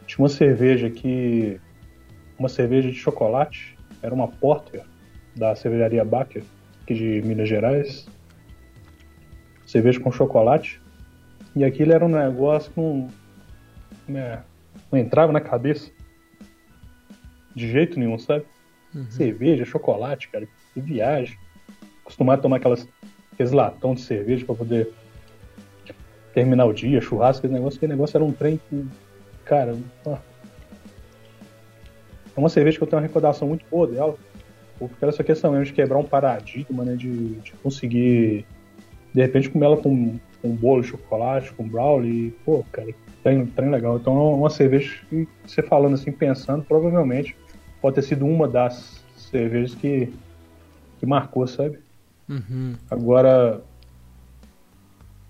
[0.06, 1.60] Tinha uma cerveja que.
[2.38, 3.78] Uma cerveja de chocolate.
[4.02, 4.84] Era uma Porter
[5.36, 6.44] da cervejaria Baker,
[6.84, 8.08] aqui de Minas Gerais.
[9.66, 10.82] Cerveja com chocolate.
[11.56, 13.08] E aquilo era um negócio que não,
[14.08, 14.44] né,
[14.92, 15.92] não entrava na cabeça.
[17.56, 18.46] De jeito nenhum, sabe?
[18.94, 19.10] Uhum.
[19.10, 20.48] Cerveja, chocolate, cara.
[20.76, 21.38] Viagem.
[22.02, 22.88] Acostumado a tomar aquelas,
[23.32, 24.92] aqueles latão de cerveja para poder
[26.34, 27.78] terminar o dia, churrasco, esse negócio.
[27.78, 28.86] Aquele negócio era um trem que
[29.46, 30.18] Cara, é
[32.36, 34.18] uma cerveja que eu tenho uma recordação muito boa dela.
[34.78, 36.96] Porque era essa questão mesmo de quebrar um paradigma, né?
[36.96, 38.46] De, de conseguir,
[39.14, 42.32] de repente, comer ela com, com um bolo de chocolate, com brownie.
[42.44, 42.90] pô, cara,
[43.26, 43.98] trem, trem legal.
[43.98, 47.36] Então é uma cerveja que você falando assim, pensando, provavelmente
[47.82, 50.14] pode ter sido uma das cervejas que,
[51.00, 51.80] que marcou, sabe?
[52.30, 52.76] Uhum.
[52.90, 53.62] Agora,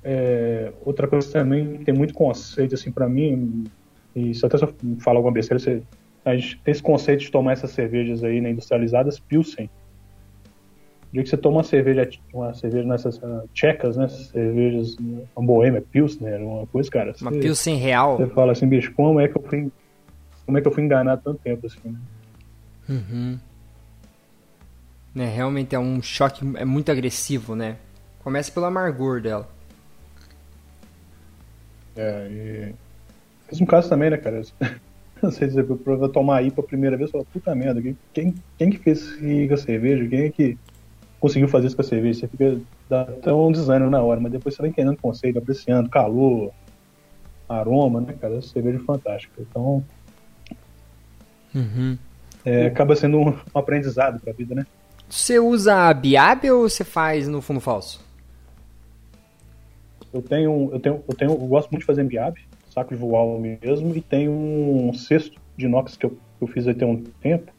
[0.04, 3.66] é, outra coisa também tem muito conceito assim para mim
[4.14, 5.82] e se até se eu falar alguma besteira, você,
[6.26, 9.70] a gente tem esse conceito de tomar essas cervejas aí, né, industrializadas, Pilsen.
[11.16, 14.98] Dia que você toma uma cerveja, uma cerveja nessas uh, tchecas, né, cervejas,
[15.34, 17.16] uma boêmia, Pilsner, uma coisa, cara.
[17.22, 18.18] Uma você, Pilsen real.
[18.18, 19.72] Você fala assim, bicho, como é que eu fui,
[20.46, 22.00] como é que eu fui enganado tanto tempo, assim, né?
[22.90, 23.40] Uhum.
[25.16, 27.78] É, realmente é um choque, é muito agressivo, né?
[28.22, 29.48] Começa pelo amargor dela.
[31.96, 32.76] É, e
[33.50, 34.42] mesmo caso também, né, cara?
[35.24, 37.82] Não sei dizer, eu tomar IPA a primeira vez, eu falo, puta merda,
[38.14, 40.06] quem, quem que fez isso com a cerveja?
[40.10, 40.58] Quem é que
[41.26, 42.20] conseguiu fazer isso com a cerveja?
[42.20, 42.60] Você fica,
[42.90, 46.52] dá até um desânimo na hora, mas depois você vai entendendo o conceito, apreciando, calor,
[47.50, 48.36] aroma, né, cara?
[48.38, 49.34] Essa cerveja é fantástica.
[49.42, 49.84] Então,
[51.54, 51.98] uhum.
[52.46, 54.68] é, acaba sendo um, um aprendizado pra vida, né?
[55.10, 58.00] Você usa a Biab ou você faz no fundo falso?
[60.14, 62.40] Eu tenho, eu tenho, eu tenho, eu gosto muito de fazer Biab
[62.76, 66.86] saco de voal mesmo, e tem um cesto de inox que eu, eu fiz tem
[66.88, 67.50] um tempo,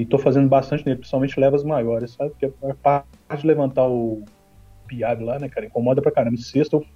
[0.00, 2.30] e tô fazendo bastante nele, principalmente levas maiores, sabe?
[2.30, 4.24] Porque a parte de levantar o
[4.86, 6.38] piab lá, né, cara, incomoda pra caramba.
[6.38, 6.86] Cesto eu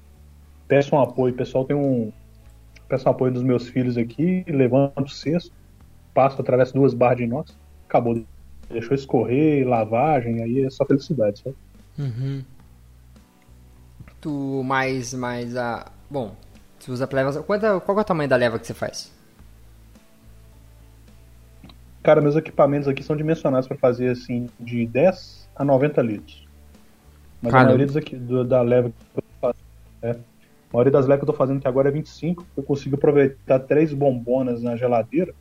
[0.66, 2.10] peço um apoio, o pessoal tem um.
[2.88, 5.52] Peço um apoio dos meus filhos aqui, levanto o cesto,
[6.14, 7.54] passo através de duas barras de inox,
[7.86, 8.24] acabou.
[8.70, 11.56] Deixou escorrer, lavagem, aí é só felicidade, sabe?
[11.98, 12.42] Uhum.
[14.18, 15.92] Tu mais, mais a.
[16.10, 16.34] Bom,
[16.78, 17.42] você usa leva.
[17.42, 19.12] Qual, qual é o tamanho da leva que você faz?
[22.04, 26.46] Cara, meus equipamentos aqui são dimensionados para fazer assim de 10 a 90 litros.
[27.40, 27.58] Mas Caramba.
[27.60, 29.58] a maioria dos aqui, do, da leva que eu faço,
[30.02, 30.16] é, a
[30.70, 32.46] maioria das levas que eu tô fazendo aqui agora é 25.
[32.54, 35.34] Eu consigo aproveitar três bombonas na geladeira,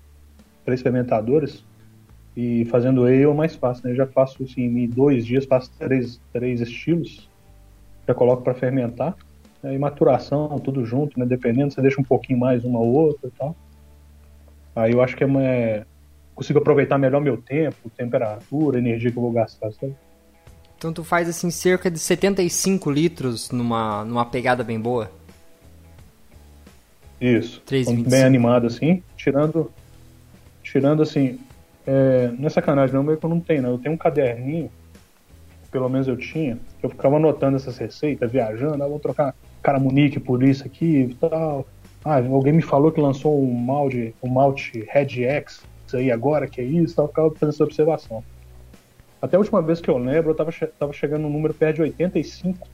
[0.64, 1.66] três fermentadores,
[2.34, 3.92] e fazendo ale é mais fácil, né?
[3.92, 7.30] Eu já faço assim, em dois dias, faço três, três estilos,
[8.08, 9.18] já coloco para fermentar
[9.62, 11.26] né, e maturação, tudo junto, né?
[11.26, 13.54] Dependendo, você deixa um pouquinho mais uma ou outra e tal.
[14.74, 15.86] Aí eu acho que é,
[16.36, 19.96] consigo aproveitar melhor meu tempo, temperatura, energia que eu vou gastar, sabe?
[20.78, 25.10] Então tu faz assim cerca de 75 litros numa, numa pegada bem boa?
[27.22, 27.62] Isso.
[27.66, 28.10] 3,25.
[28.10, 29.72] Bem animado assim, tirando.
[30.62, 31.40] Tirando assim.
[31.88, 33.72] É, não é sacanagem, não, mas eu não tenho, não.
[33.72, 34.70] Eu tenho um caderninho,
[35.72, 40.20] pelo menos eu tinha, que eu ficava anotando essas receitas, viajando, ah, vou trocar caramunique
[40.20, 41.66] por isso aqui e tal.
[42.04, 45.62] Ah, alguém me falou que lançou um malte, um malte Red X
[45.94, 48.24] isso aí agora, que é isso, tal, eu ficava fazendo essa observação.
[49.22, 51.82] Até a última vez que eu lembro, eu tava, tava chegando no número perto de
[51.84, 52.68] 85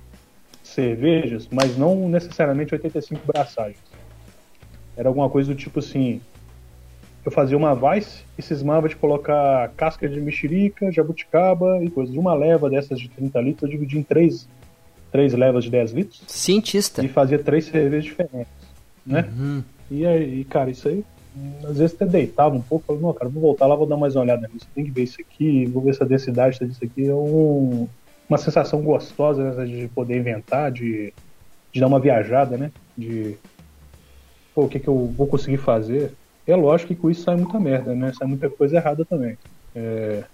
[0.64, 3.78] cervejas, mas não necessariamente 85 braçagens.
[4.96, 6.22] Era alguma coisa do tipo assim,
[7.26, 12.16] eu fazia uma vice e cismava de colocar casca de mexerica, jabuticaba e coisas.
[12.16, 14.48] Uma leva dessas de 30 litros eu dividi em três,
[15.12, 17.04] três levas de 10 litros Cientista.
[17.04, 18.52] e fazia três cervejas diferentes,
[19.06, 19.30] né?
[19.38, 19.64] Uhum.
[19.92, 21.04] E aí, cara, isso aí,
[21.66, 24.16] às vezes até deitava um pouco, falava, não, cara, vou voltar lá, vou dar mais
[24.16, 27.06] uma olhada nisso, tem que ver isso aqui, vou ver se a densidade disso aqui
[27.08, 27.90] é um-
[28.30, 31.14] uma sensação gostosa né, de poder inventar, de,
[31.74, 32.72] de dar uma viajada, né?
[32.98, 33.42] De,
[34.54, 36.18] pô, o que que eu vou conseguir fazer?
[36.46, 38.12] É lógico que com isso sai muita merda, né?
[38.14, 39.38] Sai muita coisa errada também.
[39.76, 40.28] É,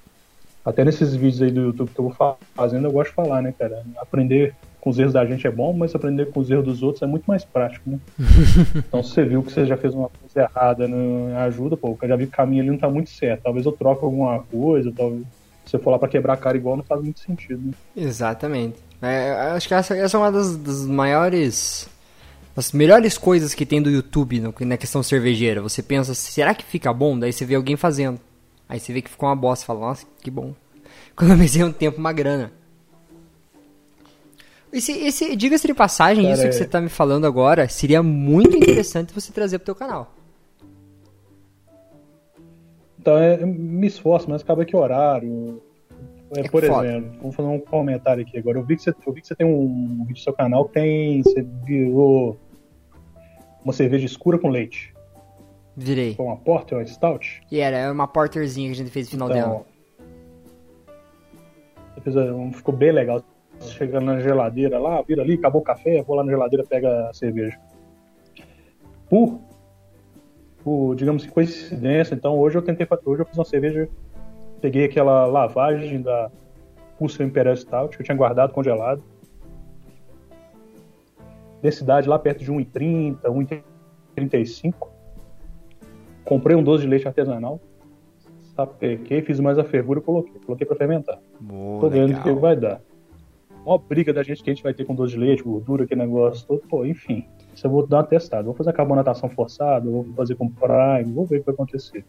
[0.66, 3.42] até nesses vídeos aí do YouTube que eu vou fa- fazendo, eu gosto de falar,
[3.42, 3.84] né, cara?
[3.98, 7.02] Aprender com os erros da gente é bom, mas aprender com os erros dos outros
[7.02, 7.98] é muito mais prático, né?
[8.88, 12.08] então, se você viu que você já fez uma coisa errada, não ajuda, pô, eu
[12.08, 13.42] já vi que o caminho ali não tá muito certo.
[13.42, 15.24] Talvez eu troque alguma coisa, talvez.
[15.66, 17.74] Se você for lá pra quebrar a cara igual, não faz muito sentido, né?
[17.98, 18.76] Exatamente.
[19.02, 21.90] É, acho que essa, essa é uma das, das maiores.
[22.56, 25.62] Das melhores coisas que tem do YouTube no- na questão cervejeira.
[25.64, 27.18] Você pensa, será que fica bom?
[27.18, 28.20] Daí você vê alguém fazendo.
[28.70, 29.66] Aí você vê que ficou uma bosta.
[29.66, 30.54] Fala, nossa, que bom.
[31.12, 32.52] Economizei um tempo, uma grana.
[34.76, 38.04] Esse, esse, Diga-se de passagem, Cara, isso que é- você tá me falando agora seria
[38.04, 40.12] muito interessante você trazer pro teu canal.
[43.00, 45.62] Então, é, me esforço, mas acaba que horário.
[46.36, 46.88] É, É por foda.
[46.88, 48.58] exemplo, vou fazer um comentário aqui agora.
[48.58, 50.74] Eu vi que você, eu vi que você tem um vídeo no seu canal que
[50.74, 51.22] tem.
[51.22, 52.38] Você virou
[53.64, 54.94] uma cerveja escura com leite.
[55.78, 56.16] Virei.
[56.16, 57.42] Com uma porter ou uma stout?
[57.52, 59.66] E era, era uma porterzinha que a gente fez no final dela.
[61.98, 63.24] Então, um- ficou bem legal.
[63.62, 67.14] Chegando na geladeira lá, vira ali, acabou o café, vou lá na geladeira, pega a
[67.14, 67.58] cerveja.
[69.10, 69.40] Por,
[70.64, 73.88] por digamos que coincidência, então hoje eu tentei hoje eu fiz uma cerveja,
[74.62, 76.30] peguei aquela lavagem da
[76.98, 79.04] Pulsar Imperial Stout que eu tinha guardado congelado.
[81.62, 83.22] Densidade lá perto de 1,30,
[84.16, 84.88] 1,35.
[86.24, 87.60] Comprei um doce de leite artesanal.
[88.56, 90.40] Sapequei, fiz mais a fervura e coloquei.
[90.46, 91.20] Coloquei pra fermentar.
[91.40, 92.82] Boa, Tô vendo o que vai dar.
[93.66, 96.02] Uma briga da gente que a gente vai ter com doce de leite, gordura, aquele
[96.02, 96.62] negócio todo.
[96.70, 97.26] Pô, enfim.
[97.56, 98.44] Isso eu vou dar uma testada.
[98.44, 102.06] Vou fazer a carbonatação forçada, vou fazer com prime, vou ver o que vai acontecer.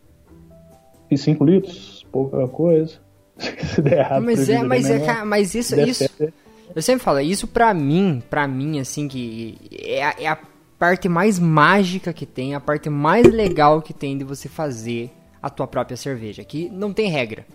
[1.09, 2.99] Fiz 5 litros, pouca coisa.
[3.39, 5.07] Se der errado, Mas é, mas é, né?
[5.07, 6.33] cara, mas isso, isso, certo,
[6.75, 10.39] eu sempre falo, isso pra mim, pra mim, assim, que é, a- é a
[10.79, 15.11] parte mais mágica que tem, a parte mais legal que tem de você fazer
[15.43, 17.47] a tua própria cerveja, que não tem regra,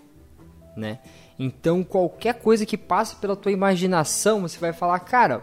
[0.77, 0.99] né?
[1.39, 5.41] Então, qualquer coisa que passe pela tua imaginação, você vai falar, cara,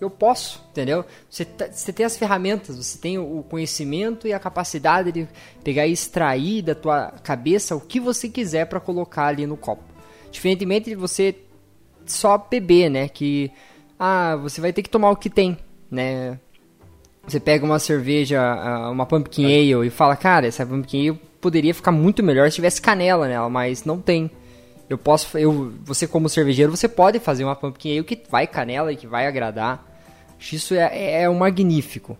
[0.00, 1.04] eu posso, entendeu?
[1.28, 5.28] Você, tá- você tem as ferramentas, você tem o conhecimento e a capacidade de
[5.64, 9.82] pegar e extrair da tua cabeça o que você quiser pra colocar ali no copo.
[10.30, 11.34] Diferentemente de você
[12.04, 13.08] só beber, né?
[13.08, 13.50] Que
[13.98, 15.56] ah, você vai ter que tomar o que tem,
[15.90, 16.38] né?
[17.26, 18.40] Você pega uma cerveja,
[18.90, 22.80] uma pumpkin ale e fala, cara, essa pumpkin ale poderia ficar muito melhor se tivesse
[22.80, 24.30] canela nela, mas não tem.
[24.88, 28.92] Eu posso, eu, você como cervejeiro, você pode fazer uma pumpkin ale que vai canela
[28.92, 29.84] e que vai agradar.
[30.38, 32.16] Acho isso é, é, é magnífico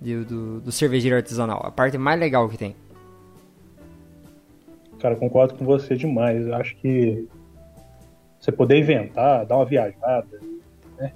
[0.00, 2.76] do, do, do cervejeiro artesanal, a parte mais legal que tem.
[5.00, 6.46] Cara, concordo com você demais.
[6.46, 7.26] Eu acho que
[8.38, 10.40] você poder inventar, dar uma viajada,
[10.98, 11.12] né?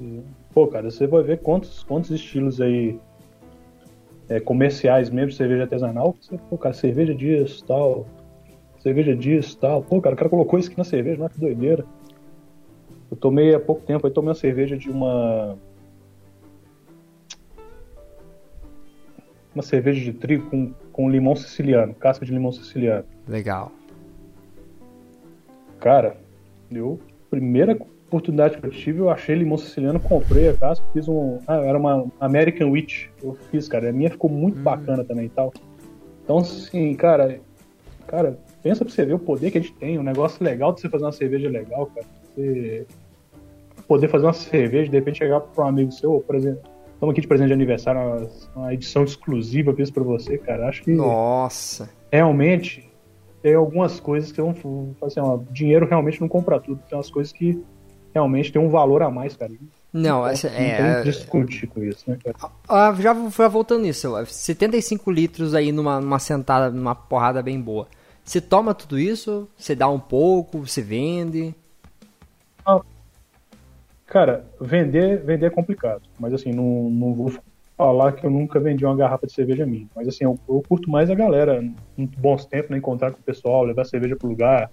[0.00, 0.20] E,
[0.52, 2.98] pô, cara, você vai ver quantos, quantos estilos aí
[4.28, 6.14] é, comerciais mesmo cerveja artesanal.
[6.20, 8.06] Você, pô, cara, cerveja disso, tal.
[8.84, 9.82] Cerveja disso, tal.
[9.82, 11.86] Pô, cara, o cara colocou isso aqui na cerveja, não que doideira.
[13.10, 15.56] Eu tomei há pouco tempo, aí tomei uma cerveja de uma.
[19.54, 23.06] Uma cerveja de trigo com, com limão siciliano, casca de limão siciliano.
[23.26, 23.72] Legal.
[25.80, 26.18] Cara,
[26.70, 27.00] eu,
[27.30, 27.72] primeira
[28.06, 31.38] oportunidade que eu tive, eu achei limão siciliano, comprei a casca, fiz um.
[31.48, 33.06] Ah, era uma American Witch.
[33.22, 33.88] Eu fiz, cara.
[33.88, 35.54] A minha ficou muito bacana também e tal.
[36.22, 37.40] Então, assim, cara.
[38.06, 39.98] Cara, pensa pra você ver o poder que a gente tem.
[39.98, 42.06] Um negócio legal de você fazer uma cerveja legal, cara.
[42.34, 42.86] Você
[43.86, 46.62] poder fazer uma cerveja, de repente chegar pra um amigo seu, por exemplo.
[46.94, 50.68] Estamos aqui de presente de aniversário, uma, uma edição exclusiva fiz pra você, cara.
[50.68, 51.90] Acho que Nossa.
[52.10, 52.90] realmente
[53.42, 54.96] tem algumas coisas que eu não.
[55.02, 56.80] Assim, ó, dinheiro realmente não compra tudo.
[56.88, 57.62] Tem umas coisas que
[58.14, 59.52] realmente tem um valor a mais, cara.
[59.92, 62.50] Não, essa, Não é, é, discutir com isso, né, cara?
[62.66, 67.60] Ah, já, já voltando nisso, ó, 75 litros aí numa, numa sentada, numa porrada bem
[67.60, 67.86] boa.
[68.24, 71.54] Você toma tudo isso, você dá um pouco, você vende.
[74.06, 76.02] Cara, vender, vender é complicado.
[76.18, 77.32] Mas assim, não, não vou
[77.76, 79.86] falar que eu nunca vendi uma garrafa de cerveja minha.
[79.94, 81.62] Mas assim, eu, eu curto mais a galera,
[81.98, 84.70] em bons tempos, né, encontrar com o pessoal, levar cerveja pro lugar.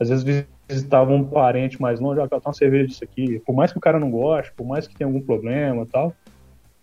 [0.00, 3.40] Às vezes visitava um parente mais longe, ah, tá uma cerveja disso aqui.
[3.40, 6.14] Por mais que o cara não goste, por mais que tenha algum problema e tal,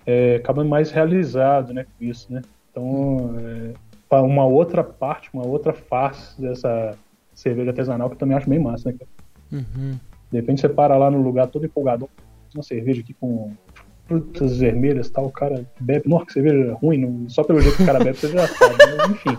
[0.06, 2.42] é, acaba mais realizado, né, com isso, né?
[2.70, 3.74] Então, é,
[4.22, 6.98] uma outra parte, uma outra face dessa
[7.34, 9.12] cerveja artesanal que eu também acho bem massa, né, cara?
[10.32, 12.10] De repente você para lá no lugar todo empolgadão,
[12.54, 13.52] uma cerveja aqui com
[14.08, 17.78] frutas vermelhas e tal, o cara bebe, nossa, que cerveja ruim, não- só pelo jeito
[17.78, 19.38] que o cara bebe você já sabe, mas enfim.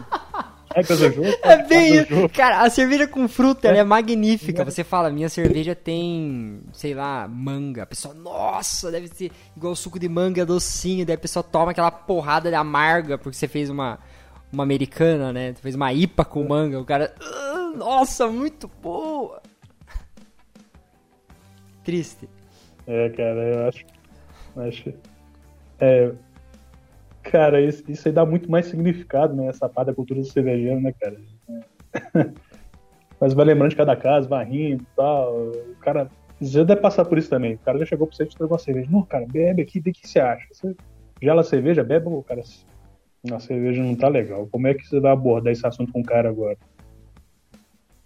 [0.75, 1.25] É jogo.
[1.43, 2.29] É bem faz o isso.
[2.35, 4.63] Cara, a cerveja com fruta ela é magnífica.
[4.63, 7.85] Você fala, minha cerveja tem, sei lá, manga.
[7.85, 11.07] A pessoa, nossa, deve ser igual suco de manga docinho.
[11.07, 13.99] Daí a pessoa toma aquela porrada de amarga porque você fez uma,
[14.53, 15.55] uma americana, né?
[15.55, 16.81] Fez uma IPA com manga.
[16.81, 19.43] O cara, "Ah, nossa, muito boa.
[21.85, 22.29] Triste.
[22.87, 23.85] É, cara, eu acho.
[24.57, 24.95] acho
[25.79, 26.13] é,
[27.23, 29.49] cara, isso, isso aí dá muito mais significado, né?
[29.49, 31.21] Essa parte da cultura do cervejeiro, né, cara?
[31.49, 32.31] É.
[33.21, 35.35] Mas vai lembrando de cada caso, vai rindo e tal.
[35.37, 36.09] O cara
[36.41, 37.55] já deve passar por isso também.
[37.55, 38.89] O cara já chegou pra você e te entregou uma cerveja.
[38.91, 40.47] Não, cara, bebe aqui, o que você acha.
[40.53, 40.77] Você
[41.21, 42.43] gela a cerveja, bebe, o cara.
[43.33, 44.47] A cerveja não tá legal.
[44.51, 46.57] Como é que você vai abordar esse assunto com o cara agora?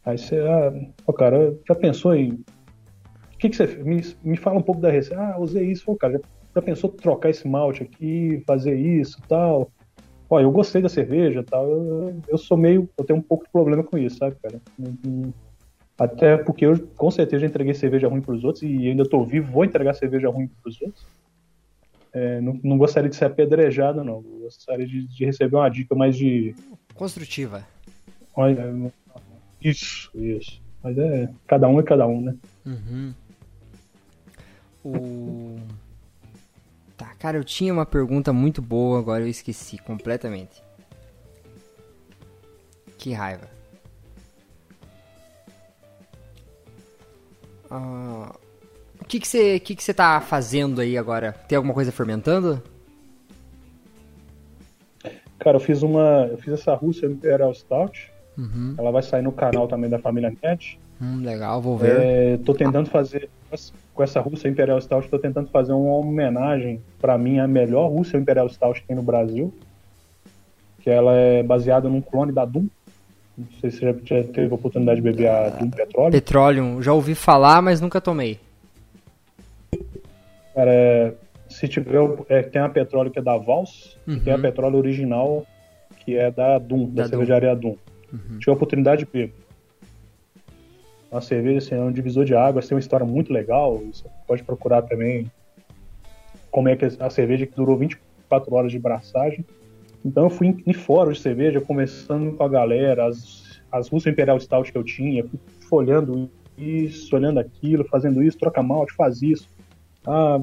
[0.05, 0.73] Aí você, ah,
[1.05, 3.67] pô, cara, já pensou em o que, que você?
[3.83, 5.21] Me, me fala um pouco da receita.
[5.23, 5.85] Ah, usei isso.
[5.87, 6.21] Pô, cara, já,
[6.57, 9.71] já pensou trocar esse malte aqui, fazer isso tal?
[10.29, 11.67] Ó, eu gostei da cerveja tal.
[11.69, 12.89] Eu, eu sou meio.
[12.99, 14.61] Eu tenho um pouco de problema com isso, sabe, cara?
[14.79, 15.35] Não- não-
[15.99, 19.51] Até porque eu com certeza já entreguei cerveja ruim pros outros e ainda tô vivo,
[19.53, 21.03] vou entregar cerveja ruim pros outros.
[22.13, 24.23] É, não, não gostaria de ser apedrejado, não.
[24.23, 26.55] Gostaria de, de receber uma dica mais de.
[26.95, 27.67] Construtiva.
[28.35, 28.93] Olha,
[29.61, 30.61] isso, isso.
[30.83, 31.29] Mas é.
[31.47, 32.37] Cada um é cada um, né?
[32.67, 33.15] Uhum.
[34.85, 35.57] O...
[36.97, 40.63] Tá, cara, eu tinha uma pergunta muito boa, agora eu esqueci completamente.
[42.99, 43.49] Que raiva.
[47.71, 48.50] Ah, o
[49.11, 51.35] que que você que que você tá fazendo aí agora?
[51.49, 52.63] Tem alguma coisa fermentando?
[55.41, 56.29] Cara, eu fiz uma.
[56.31, 58.13] Eu fiz essa Rússia Imperial Stout.
[58.39, 58.75] Uhum.
[58.79, 60.79] Ela vai sair no canal também da família Net.
[61.03, 62.01] Hum, legal, vou ver.
[62.01, 63.29] É, tô tentando fazer.
[63.93, 68.17] Com essa Rússia Imperial Stout, tô tentando fazer uma homenagem pra mim a melhor Rússia
[68.17, 69.53] Imperial Stout que tem no Brasil.
[70.79, 72.69] Que ela é baseada num clone da Doom.
[73.37, 76.13] Não sei se você já, teve a oportunidade de beber a Doom Petróleo.
[76.13, 78.39] Petroleum, já ouvi falar, mas nunca tomei.
[80.69, 81.15] É,
[81.49, 81.99] se tiver.
[82.29, 84.21] É, tem a petróleo que é da Vals e Uhum.
[84.21, 85.47] tem a petróleo original
[86.05, 87.77] que é da Doom, da, Da cervejaria Doom.
[88.39, 89.35] Tive a oportunidade de beber.
[91.11, 93.79] Uma cerveja assim, é um divisor de águas, tem uma história muito legal.
[93.79, 95.31] Você pode procurar também
[96.51, 99.45] como é que a cerveja que durou 24 horas de braçagem.
[100.05, 104.13] Então eu fui em, em fóruns de cerveja, conversando com a galera, as, as Russas
[104.13, 105.25] Imperial Stout que eu tinha,
[105.69, 109.49] folhando isso, olhando aquilo, fazendo isso, troca malte, faz isso.
[110.07, 110.41] Ah,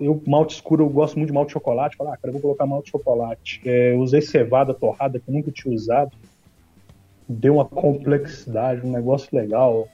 [0.00, 1.96] eu, malte escuro, eu gosto muito de malte de chocolate.
[1.96, 3.60] Falei, ah, cara, eu vou colocar malte de chocolate.
[3.64, 6.10] É, usei cevada torrada que eu nunca tinha usado.
[7.28, 9.88] Deu uma complexidade, um negócio legal.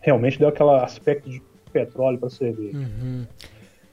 [0.00, 1.42] Realmente deu aquele aspecto de
[1.72, 2.78] petróleo pra cerveja.
[2.78, 3.26] Uhum.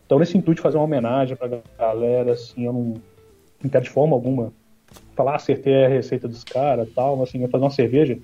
[0.05, 2.93] Então, nesse intuito de fazer uma homenagem pra galera, assim, eu não,
[3.63, 4.53] não quero de forma alguma
[5.16, 8.20] falar, ah, acertei a receita dos caras tal, mas assim, eu fazer uma cerveja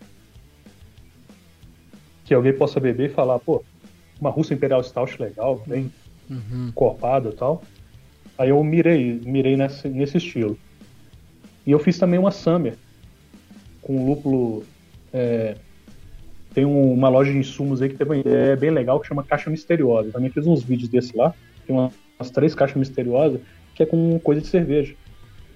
[2.26, 3.64] que alguém possa beber e falar, pô,
[4.20, 5.92] uma Russa Imperial Stout legal, bem
[6.32, 6.70] Uhum.
[6.70, 7.62] encorpada e tal.
[8.38, 10.58] Aí eu mirei, mirei nesse, nesse estilo.
[11.68, 12.76] E eu fiz também uma Summer
[13.82, 14.64] com lúpulo.
[15.14, 15.56] é,
[16.54, 19.24] tem um- uma loja de insumos aí que tem uma ideia bem legal que chama
[19.26, 20.08] Caixa Misteriosa.
[20.08, 21.34] Eu também fiz uns vídeos desse lá.
[21.68, 23.42] Tem uma- umas três caixas misteriosas
[23.76, 24.96] que é com coisa de cerveja.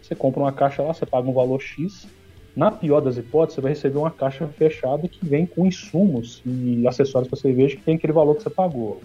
[0.02, 2.06] Você compra uma caixa lá, você paga um valor X.
[2.56, 6.88] Na pior das hipóteses, você vai receber uma caixa fechada que vem com insumos e
[6.88, 9.02] acessórios para cerveja que tem aquele valor que você pagou.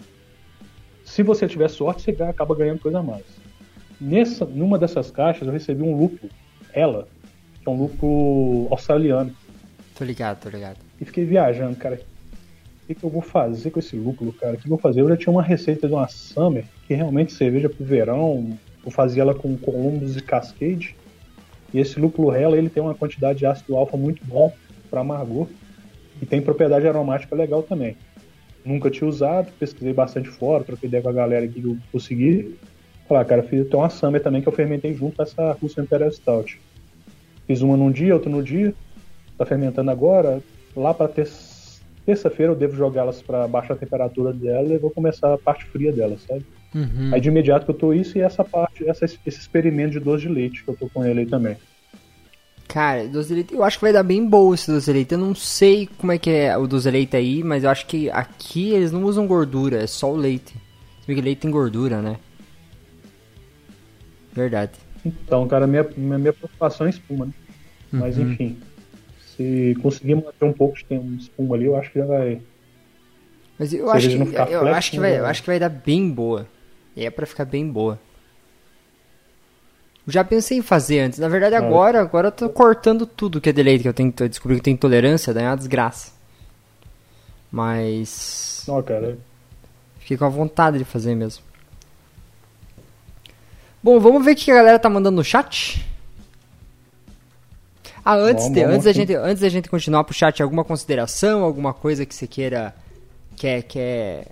[1.10, 3.24] Se você tiver sorte, você acaba ganhando coisa a mais.
[4.00, 6.30] Nessa, numa dessas caixas, eu recebi um lúpulo,
[6.72, 7.08] ela,
[7.60, 9.34] que é um lúpulo australiano.
[9.98, 10.76] Tô ligado, tô ligado.
[11.00, 12.00] E fiquei viajando, cara.
[12.88, 14.52] O que, eu vou fazer com esse lúpulo, cara?
[14.52, 15.00] O que, que eu vou fazer?
[15.00, 18.56] Eu já tinha uma receita de uma Summer, que realmente cerveja pro verão.
[18.84, 20.94] Eu fazia ela com Columbus e Cascade.
[21.74, 24.52] E esse lúpulo Hella, ele tem uma quantidade de ácido alfa muito bom
[24.88, 25.48] para amargor.
[26.22, 27.96] E tem propriedade aromática legal também.
[28.64, 32.56] Nunca tinha usado, pesquisei bastante fora, troquei ideia com a galera aqui que eu consegui.
[33.08, 36.12] Falar, cara, fiz tem uma Summer também que eu fermentei junto com essa Russa Imperial
[36.12, 36.60] Stout.
[37.46, 38.74] Fiz uma num dia, outra no dia.
[39.36, 40.40] Tá fermentando agora.
[40.76, 45.38] Lá pra terça-feira eu devo jogá-las para baixar a temperatura dela e vou começar a
[45.38, 46.44] parte fria dela, sabe?
[46.74, 47.10] Uhum.
[47.12, 50.22] Aí de imediato que eu tô isso e essa parte, essa, esse experimento de doce
[50.22, 51.56] de leite que eu tô com ele aí também.
[52.72, 55.12] Cara, doce de leite, eu acho que vai dar bem boa esse doce de leite.
[55.12, 57.84] Eu não sei como é que é o doce de leite aí, mas eu acho
[57.84, 60.54] que aqui eles não usam gordura, é só o leite.
[61.04, 62.16] Se que leite tem gordura, né?
[64.32, 64.72] Verdade.
[65.04, 67.32] Então, cara, minha, minha, minha preocupação é espuma, né?
[67.92, 67.98] Uhum.
[67.98, 68.56] Mas enfim,
[69.36, 72.40] se conseguir manter um pouco de um espuma ali, eu acho que já vai.
[73.58, 76.46] Mas eu acho que, eu, acho que vai, eu acho que vai dar bem boa.
[76.94, 77.98] E é para ficar bem boa.
[80.06, 81.18] Já pensei em fazer antes.
[81.18, 84.28] Na verdade, agora, agora eu tô cortando tudo que é deleite, que eu tenho, eu
[84.28, 86.12] descobri que tenho intolerância, daí é uma desgraça.
[87.50, 88.64] Mas.
[88.66, 89.18] Não, cara.
[89.98, 91.44] Fiquei com a vontade de fazer mesmo.
[93.82, 95.86] Bom, vamos ver o que a galera tá mandando no chat.
[98.04, 100.64] Ah, antes, bom, de, bom, antes, da gente, antes da gente continuar pro chat, alguma
[100.64, 102.74] consideração, alguma coisa que você queira.
[103.36, 104.26] Quer, quer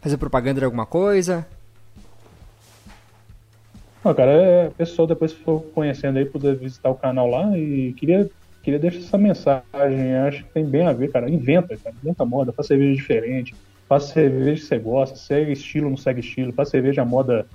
[0.00, 1.46] fazer propaganda de alguma coisa?
[4.02, 8.28] Cara, é, pessoal depois for conhecendo aí, poder visitar o canal lá e queria,
[8.62, 10.14] queria deixar essa mensagem.
[10.26, 11.28] Acho que tem bem a ver, cara.
[11.28, 11.94] Inventa, cara.
[12.02, 13.54] Inventa moda, faz cerveja diferente.
[13.86, 16.52] Faz cerveja que você gosta, segue estilo, não segue estilo.
[16.52, 17.46] Faz cerveja moda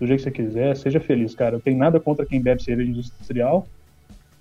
[0.00, 0.76] do jeito que você quiser.
[0.76, 1.60] Seja feliz, cara.
[1.60, 3.66] Tem nada contra quem bebe cerveja industrial.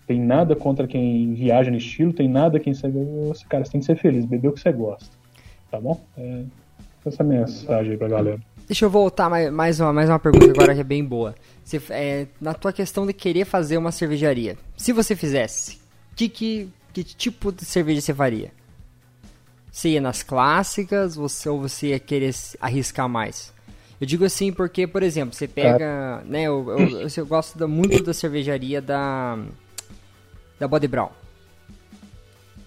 [0.06, 2.14] Tem nada contra quem viaja no estilo.
[2.14, 3.00] Tem nada quem segue.
[3.50, 4.24] Cara, você tem que ser feliz.
[4.24, 5.10] Beber o que você gosta.
[5.70, 6.00] Tá bom?
[6.18, 6.44] É
[7.06, 8.40] essa mensagem aí pra galera.
[8.68, 11.34] Deixa eu voltar mais, mais, uma, mais uma pergunta agora que é bem boa.
[11.64, 15.80] Você, é, na tua questão de querer fazer uma cervejaria, se você fizesse,
[16.16, 18.52] que, que, que tipo de cerveja você faria?
[19.72, 23.54] Você ia nas clássicas você, ou você ia querer arriscar mais?
[24.02, 26.22] Eu digo assim porque, por exemplo, você pega.
[26.26, 29.40] Né, eu, eu, eu, gosto muito da cervejaria da.
[30.60, 31.10] Da Body Brown.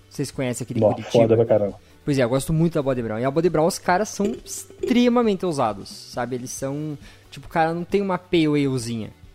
[0.09, 1.23] Vocês conhecem aquele Boa, Curitiba?
[1.23, 1.79] Foda pra caramba.
[2.05, 3.19] Pois é, eu gosto muito da Body Brown.
[3.19, 6.37] E a Body Brown, os caras são extremamente ousados, sabe?
[6.37, 6.97] Eles são.
[7.31, 8.67] Tipo, o cara não tem uma pale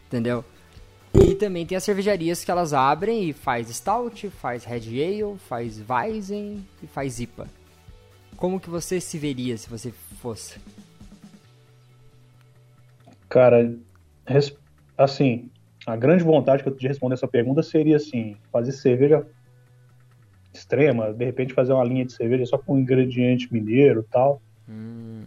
[0.08, 0.44] entendeu?
[1.14, 5.82] E também tem as cervejarias que elas abrem e faz Stout, faz Red Ale, faz
[5.88, 7.48] Weizen e faz IPA.
[8.36, 10.60] Como que você se veria se você fosse?
[13.30, 13.74] Cara,
[14.98, 15.50] assim,
[15.86, 19.26] a grande vontade que eu de responder essa pergunta seria assim, fazer cerveja
[20.58, 24.42] extrema, de repente fazer uma linha de cerveja só com ingrediente mineiro e tal.
[24.70, 25.24] Hum.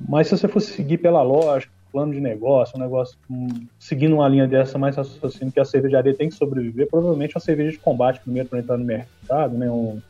[0.00, 3.48] Mas se você fosse seguir pela lógica, plano de negócio, um negócio um,
[3.78, 7.72] seguindo uma linha dessa mais raciocínio que a cervejaria tem que sobreviver, provavelmente uma cerveja
[7.72, 9.70] de combate primeiro para entrar no mercado, né?
[9.70, 10.00] Um,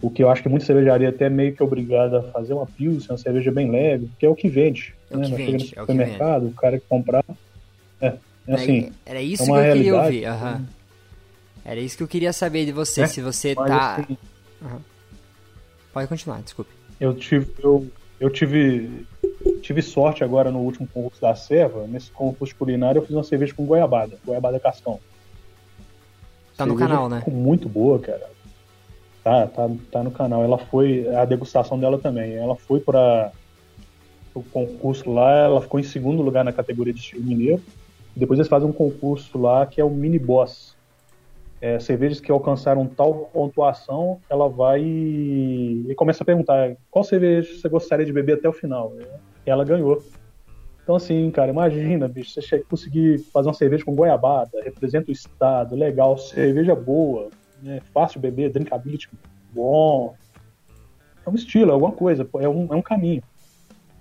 [0.00, 2.66] o que eu acho que muita cervejaria até é meio que obrigada a fazer uma
[2.66, 4.94] pilsen, uma cerveja bem leve, que é o que vende.
[5.10, 5.26] É né?
[5.26, 7.24] que vende, no supermercado, é o, o cara que comprar.
[8.00, 8.14] É,
[8.46, 8.92] é assim.
[9.04, 10.28] Era isso é que eu queria ouvir.
[10.28, 10.66] Uhum.
[11.68, 13.96] Era isso que eu queria saber de você, é, se você tá.
[13.96, 14.16] Assim,
[14.62, 14.80] uhum.
[15.92, 16.70] Pode continuar, desculpe.
[16.98, 17.86] Eu tive, eu,
[18.18, 19.06] eu tive,
[19.60, 21.86] tive sorte agora no último concurso da Serva.
[21.86, 24.98] Nesse concurso culinário eu fiz uma cerveja com goiabada, goiabada cascão.
[26.56, 27.22] Tá cerveja no canal, né?
[27.28, 28.30] Muito boa, cara.
[29.22, 30.42] Tá, tá, tá no canal.
[30.42, 32.32] Ela foi a degustação dela também.
[32.32, 33.30] Ela foi para
[34.32, 37.62] o concurso lá, ela ficou em segundo lugar na categoria de estilo mineiro.
[38.16, 40.77] Depois eles fazem um concurso lá que é o mini boss
[41.60, 47.68] é, cervejas que alcançaram tal pontuação, ela vai e começa a perguntar qual cerveja você
[47.68, 48.92] gostaria de beber até o final.
[49.46, 50.02] E ela ganhou.
[50.82, 55.74] Então, assim, cara, imagina, bicho, você conseguir fazer uma cerveja com goiabada, representa o estado,
[55.74, 57.28] legal, cerveja boa,
[57.62, 59.08] né, fácil beber, drinkability
[59.52, 60.14] bom.
[61.26, 63.22] É um estilo, é alguma coisa, é um, é um caminho.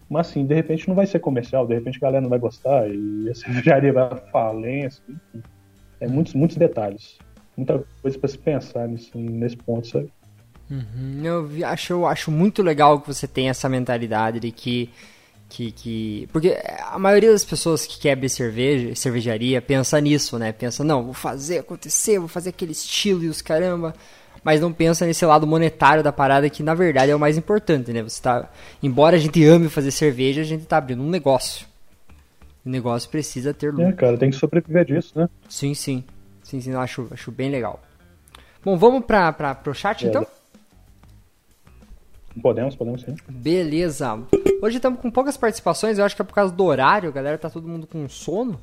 [0.10, 2.88] Mas, assim, de repente não vai ser comercial, de repente a galera não vai gostar
[2.88, 5.43] e a cervejaria vai à falência, enfim.
[5.99, 7.18] É muitos, muitos detalhes
[7.58, 10.10] muita coisa para se pensar nesse, nesse ponto, sabe?
[10.70, 11.22] Uhum.
[11.24, 14.89] Eu acho, eu acho muito legal que você tenha essa mentalidade de que,
[15.49, 16.30] que, que.
[16.32, 16.58] Porque
[16.91, 20.51] a maioria das pessoas que quer abrir cerveja, cervejaria pensa nisso, né?
[20.51, 23.93] Pensa, não, vou fazer acontecer, vou fazer aquele estilo e os caramba.
[24.43, 27.91] Mas não pensa nesse lado monetário da parada que na verdade é o mais importante,
[27.91, 28.03] né?
[28.03, 28.49] Você tá.
[28.84, 31.66] Embora a gente ame fazer cerveja, a gente tá abrindo um negócio.
[32.66, 33.88] O negócio precisa ter lucro.
[33.88, 35.30] É, cara, tem que sobreviver disso, né?
[35.47, 36.03] Sim, sim.
[36.48, 37.82] Sim, sim, eu acho, acho bem legal.
[38.64, 40.08] Bom, vamos para pro chat é.
[40.08, 40.26] então?
[42.41, 43.18] Podemos, podemos sim.
[43.28, 44.18] Beleza.
[44.62, 47.38] Hoje estamos com poucas participações, eu acho que é por causa do horário, a galera
[47.38, 48.62] tá todo mundo com sono.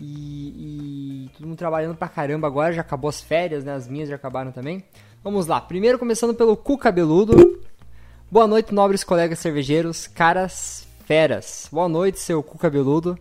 [0.00, 3.74] E, e todo mundo trabalhando pra caramba agora, já acabou as férias, né?
[3.74, 4.82] As minhas já acabaram também.
[5.22, 7.62] Vamos lá, primeiro começando pelo cu cabeludo.
[8.28, 11.68] Boa noite, nobres colegas cervejeiros, caras feras.
[11.70, 13.16] Boa noite, seu cu cabeludo.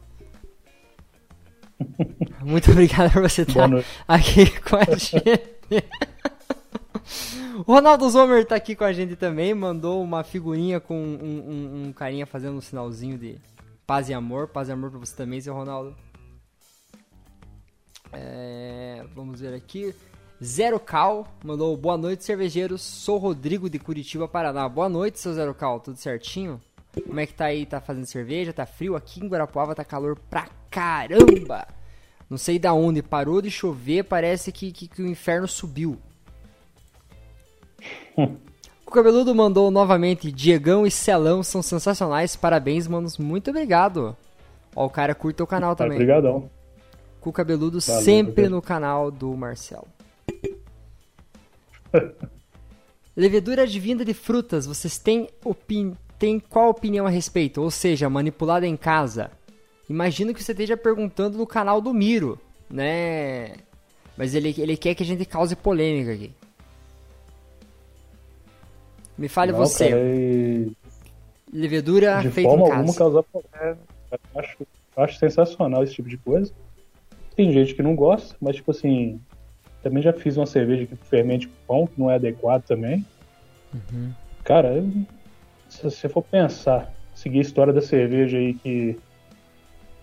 [2.41, 3.69] Muito obrigado por você estar
[4.07, 5.85] aqui com a gente.
[7.65, 11.87] O Ronaldo Zomer tá aqui com a gente também, mandou uma figurinha com um, um,
[11.87, 13.37] um carinha fazendo um sinalzinho de
[13.85, 14.47] paz e amor.
[14.47, 15.95] Paz e amor pra você também, seu Ronaldo.
[18.11, 19.93] É, vamos ver aqui.
[20.43, 22.81] Zero Cal mandou boa noite, cervejeiros.
[22.81, 24.67] Sou Rodrigo de Curitiba, Paraná.
[24.67, 25.79] Boa noite, seu Zero Cal.
[25.79, 26.59] Tudo certinho?
[27.05, 27.65] Como é que tá aí?
[27.65, 28.51] Tá fazendo cerveja?
[28.51, 28.95] Tá frio?
[28.95, 31.67] Aqui em Guarapuava tá calor pra caramba.
[32.29, 33.03] Não sei da onde.
[33.03, 35.99] Parou de chover, parece que, que, que o inferno subiu.
[38.17, 42.37] o cabeludo mandou novamente: Diegão e Celão são sensacionais.
[42.37, 43.17] Parabéns, manos.
[43.17, 44.15] Muito obrigado.
[44.73, 45.97] Ó, o cara curta o canal também.
[45.97, 46.49] Obrigadão.
[47.19, 49.85] Com cabeludo Valeu, sempre no canal do Marcel.
[53.15, 55.97] Levedura advinda de frutas, vocês têm, opin...
[56.17, 57.61] têm qual opinião a respeito?
[57.61, 59.29] Ou seja, manipulada em casa?
[59.91, 62.39] Imagino que você esteja perguntando no canal do Miro,
[62.69, 63.55] né?
[64.15, 66.31] Mas ele, ele quer que a gente cause polêmica aqui.
[69.17, 69.89] Me fale Não, você.
[69.89, 70.01] Cara.
[71.51, 72.79] Levedura de feita forma em casa.
[72.79, 73.79] alguma causar polêmica.
[74.11, 74.57] Eu acho,
[74.95, 76.53] eu acho sensacional esse tipo de coisa.
[77.35, 79.19] Tem gente que não gosta, mas tipo assim,
[79.83, 83.05] também já fiz uma cerveja que fermente pão, que não é adequado também.
[83.73, 84.13] Uhum.
[84.45, 84.85] Cara,
[85.67, 88.97] se você for pensar, seguir a história da cerveja aí que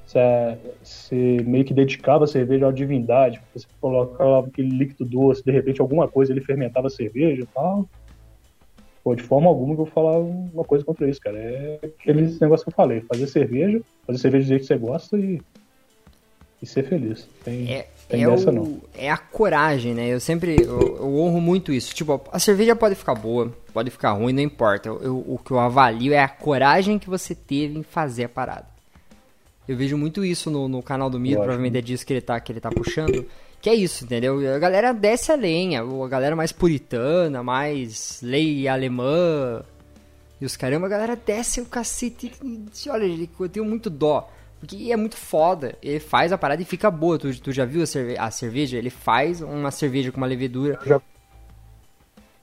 [0.09, 5.81] você meio que dedicava a cerveja à divindade, você colocava aquele líquido doce, de repente
[5.81, 7.87] alguma coisa ele fermentava a cerveja e tal.
[9.05, 11.39] Pô, de forma alguma eu vou falar uma coisa contra isso, cara.
[11.39, 15.17] É aquele negócio que eu falei, fazer cerveja, fazer cerveja do jeito que você gosta
[15.19, 15.43] e,
[16.63, 17.29] e ser feliz.
[17.45, 20.09] Tem, é, tem é, dessa, o, é a coragem, né?
[20.09, 21.95] Eu sempre eu, eu, honro muito isso.
[21.95, 24.89] Tipo, a cerveja pode ficar boa, pode ficar ruim, não importa.
[24.89, 28.29] Eu, eu, o que eu avalio é a coragem que você teve em fazer a
[28.29, 28.78] parada.
[29.69, 32.41] Eu vejo muito isso no, no canal do Miro, provavelmente é disso que ele tá,
[32.41, 33.27] que ele tá puxando.
[33.61, 34.55] Que é isso, entendeu?
[34.55, 39.63] A galera desce a lenha, a galera mais puritana, mais lei alemã.
[40.41, 42.33] E os caramba, a galera desce o cacete.
[42.89, 44.31] Olha, eu tenho muito dó.
[44.61, 45.77] Porque é muito foda.
[45.83, 47.19] Ele faz a parada e fica boa.
[47.19, 48.77] Tu, tu já viu a, cerve a cerveja?
[48.77, 50.79] Ele faz uma cerveja com uma levedura.
[50.87, 51.01] Já.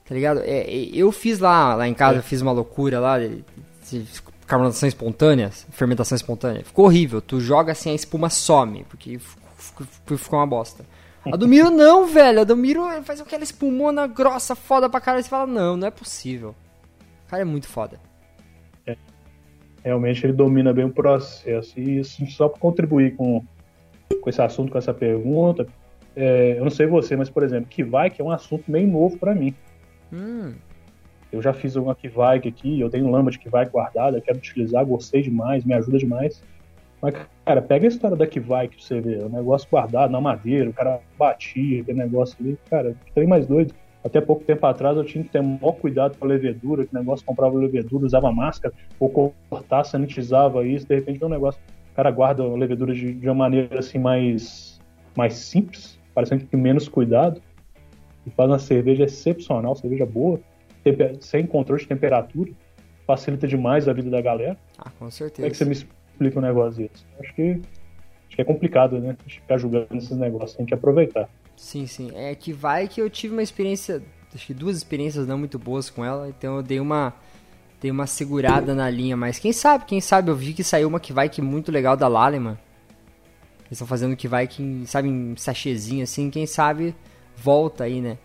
[0.05, 0.41] Tá ligado?
[0.41, 2.19] É, é, eu fiz lá, lá em casa, é.
[2.19, 3.17] eu fiz uma loucura lá.
[4.45, 6.63] Carbonatação espontânea, fermentação espontânea.
[6.63, 7.21] Ficou horrível.
[7.21, 8.85] Tu joga assim, a espuma some.
[8.89, 9.19] Porque
[10.17, 10.85] ficou uma bosta.
[11.25, 12.41] A do Miro não, velho.
[12.41, 15.21] A do Miro faz aquela espumona grossa, foda pra caralho.
[15.21, 16.55] E você fala, não, não é possível.
[17.25, 17.99] O cara é muito foda
[19.85, 21.79] realmente ele domina bem o processo.
[21.79, 23.45] E isso só para contribuir com,
[24.19, 25.67] com esse assunto, com essa pergunta,
[26.15, 29.35] é, eu não sei você, mas por exemplo, Kivike é um assunto meio novo para
[29.35, 29.53] mim.
[30.11, 30.53] Hum.
[31.31, 35.21] Eu já fiz uma Kivike aqui, eu tenho lama de Kivike guardada, quero utilizar, gostei
[35.21, 36.41] demais, me ajuda demais.
[37.01, 37.15] Mas,
[37.45, 40.73] cara, pega a história da Kivike pra você ver, o negócio guardado na madeira, o
[40.73, 43.73] cara batia, aquele negócio ali, cara, tem mais doido.
[44.03, 47.25] Até pouco tempo atrás eu tinha que ter maior cuidado com a levedura, que negócio
[47.25, 49.09] comprava levedura, usava máscara, ou
[49.49, 51.59] cortar, sanitizava isso, de repente é um negócio.
[51.91, 54.79] O cara guarda a levedura de, de uma maneira assim mais,
[55.17, 57.41] mais simples, parecendo que menos cuidado,
[58.27, 60.39] e faz uma cerveja excepcional, cerveja boa,
[61.19, 62.51] sem controle de temperatura,
[63.05, 64.57] facilita demais a vida da galera.
[64.77, 65.37] Ah, com certeza.
[65.37, 67.05] Como é que você me explica um negócio desse?
[67.19, 67.61] Acho que,
[68.27, 69.15] acho que é complicado, né?
[69.17, 71.29] A gente ficar julgando esses negócios, tem que aproveitar.
[71.55, 72.11] Sim, sim.
[72.15, 74.01] É que vai que eu tive uma experiência,
[74.33, 77.13] acho que duas experiências não muito boas com ela, então eu dei uma
[77.79, 80.99] dei uma segurada na linha, mas quem sabe, quem sabe, eu vi que saiu uma
[80.99, 82.57] que vai que muito legal da Laleman.
[83.59, 86.95] Eles estão fazendo que vai que, sabe, em sachêzinho assim, quem sabe
[87.35, 88.17] volta aí, né?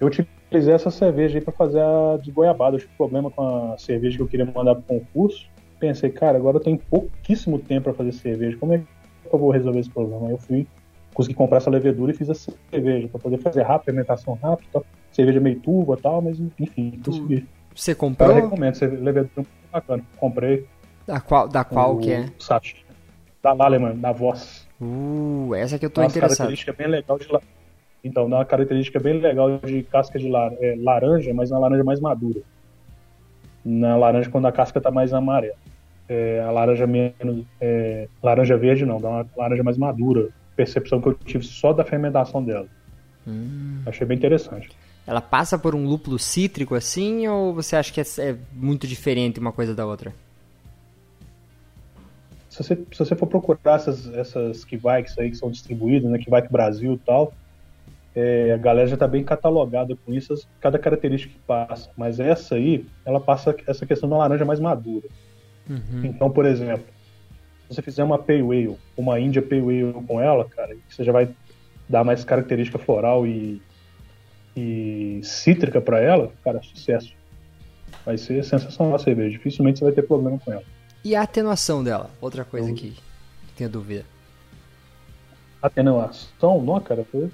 [0.00, 0.10] Eu
[0.54, 2.76] utilizei essa cerveja aí para fazer a de goiabada.
[2.76, 5.48] Eu tive problema com a cerveja que eu queria mandar pro concurso.
[5.80, 8.56] Pensei, cara, agora eu tenho pouquíssimo tempo para fazer cerveja.
[8.58, 8.84] Como é que
[9.32, 10.26] eu vou resolver esse problema?
[10.26, 10.66] Aí eu fui
[11.12, 14.82] consegui comprar essa levedura e fiz a cerveja para poder fazer rápido, fermentação rápida,
[15.12, 17.46] cerveja meio turva e tal, mas enfim, consegui.
[17.72, 18.30] Você comprou?
[18.30, 20.02] Eu recomendo, levedura muito bacana.
[20.16, 20.66] Comprei.
[21.06, 22.26] Da qual, da qual o, que é?
[22.38, 22.84] Sati.
[23.40, 24.66] Da Laleman, da Voz.
[24.80, 26.38] Uh, essa que eu tô Uma interessado.
[26.38, 27.28] característica bem legal de
[28.04, 30.52] Então, dá uma característica bem legal de casca de lar...
[30.60, 32.40] é, laranja, mas uma laranja mais madura.
[33.64, 35.56] Na laranja quando a casca tá mais amarela.
[36.06, 37.46] É, a laranja menos.
[37.58, 41.82] É, laranja verde não, dá uma laranja mais madura, percepção que eu tive só da
[41.82, 42.66] fermentação dela.
[43.26, 43.80] Hum.
[43.86, 44.68] Achei bem interessante.
[45.06, 49.40] Ela passa por um lúpulo cítrico assim, ou você acha que é, é muito diferente
[49.40, 50.12] uma coisa da outra?
[52.54, 56.52] se você, se você for procurar essas, essas Kivikes aí que são distribuídas, né, Kivike
[56.52, 57.34] Brasil e tal,
[58.14, 61.90] é, a galera já está bem catalogada com isso, cada característica que passa.
[61.96, 65.08] Mas essa aí, ela passa essa questão da laranja mais madura.
[65.68, 66.04] Uhum.
[66.04, 66.84] Então, por exemplo,
[67.68, 71.10] se você fizer uma Pale Ale, uma Índia Pale Ale com ela, cara, você já
[71.12, 71.28] vai
[71.88, 73.60] dar mais característica floral e,
[74.56, 77.12] e cítrica para ela, cara, sucesso.
[78.04, 79.30] Vai ser sensacional a cerveja.
[79.30, 80.62] Dificilmente você vai ter problema com ela.
[81.02, 82.10] E a atenuação dela?
[82.20, 82.94] Outra coisa Eu- que
[83.56, 84.04] tenho dúvida.
[85.62, 87.30] Atenuação, não, cara, foi,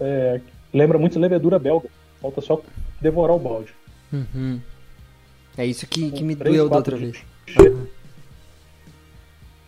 [0.00, 0.40] é,
[0.72, 1.88] lembra muito levedura belga.
[2.20, 2.60] Falta só
[3.00, 3.72] devorar o balde.
[4.12, 4.60] Uhum.
[5.56, 7.12] É isso que, que me Três, doeu da outra dias.
[7.18, 7.24] vez.
[7.46, 7.86] Che-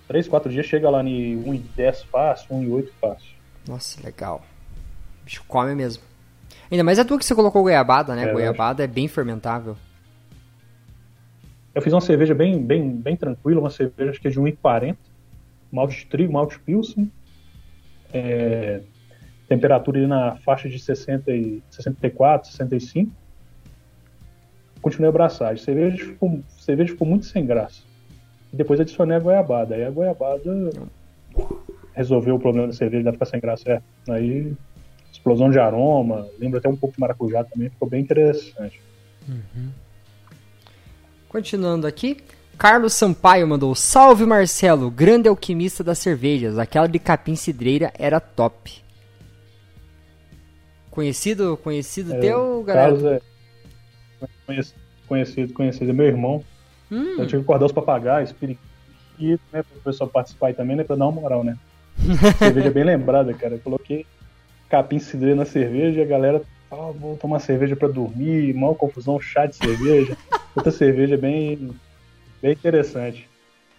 [0.07, 3.29] Três, quatro dias chega lá em 1 em 10 fácil, 1 em 8 fácil.
[3.68, 4.43] Nossa, legal.
[5.20, 6.03] O bicho come mesmo.
[6.70, 8.24] Ainda mais a tua que você colocou goiabada, né?
[8.29, 9.76] É, goiabada é bem fermentável.
[11.74, 14.97] Eu fiz uma cerveja bem, bem, bem tranquila, uma cerveja acho que é de 1,40.
[15.70, 17.12] Malte de trigo, malte pilsen.
[18.12, 18.81] É,
[19.49, 23.11] temperatura na faixa de 60 e 64, 65.
[24.83, 25.65] Continuei a abraçagem.
[25.65, 27.83] Cerveja ficou, cerveja ficou muito sem graça.
[28.53, 29.75] E depois adicionei a goiabada.
[29.75, 30.71] Aí a goiabada
[31.95, 33.71] resolveu o problema da cerveja, dá ficar sem graça.
[33.71, 33.83] É.
[34.13, 34.55] Aí
[35.11, 38.81] explosão de aroma, lembra até um pouco de maracujá também, ficou bem interessante.
[41.29, 42.19] Continuando aqui,
[42.57, 46.59] Carlos Sampaio mandou: Salve Marcelo, grande alquimista das cervejas.
[46.59, 48.88] Aquela de capim cidreira era top.
[50.99, 52.89] Conhecido, conhecido É, teu, galera?
[52.89, 53.21] Carlos é
[55.07, 56.43] conhecido, conhecido, é meu irmão.
[56.91, 60.75] Hum, Eu tive que acordar os papagaios, periquito, né, para o pessoal participar aí também,
[60.75, 61.57] né, pra dar uma moral, né.
[62.41, 63.55] cerveja bem lembrada, cara.
[63.55, 64.05] Eu coloquei
[64.69, 69.21] capim cidreira na cerveja e a galera, ah, vou tomar cerveja pra dormir, mal confusão,
[69.21, 70.17] chá de cerveja.
[70.57, 71.71] Outra cerveja bem,
[72.43, 73.29] bem interessante.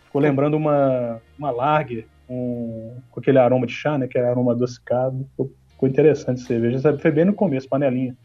[0.06, 4.54] Ficou lembrando uma, uma lager um, com aquele aroma de chá, né, que era aroma
[4.54, 5.28] adocicado.
[5.32, 6.80] Ficou, ficou interessante a cerveja.
[6.80, 8.16] Sabe, Foi bem no começo, panelinha.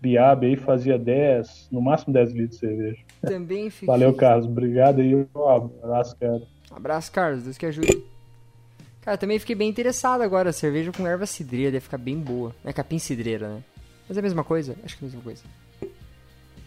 [0.00, 2.98] Biabe aí fazia 10, no máximo 10 litros de cerveja.
[3.22, 3.86] também fiquei.
[3.86, 4.46] Valeu, Carlos.
[4.46, 5.14] Obrigado aí.
[5.14, 5.46] Um
[5.82, 6.42] abraço, cara.
[6.70, 7.42] Abraço, Carlos.
[7.44, 8.04] Deus que ajude.
[9.00, 10.52] Cara, também fiquei bem interessado agora.
[10.52, 12.54] Cerveja com erva cidreira deve ficar bem boa.
[12.64, 13.62] É capim cidreira, né?
[14.06, 14.76] Mas é a mesma coisa?
[14.84, 15.42] Acho que é a mesma coisa.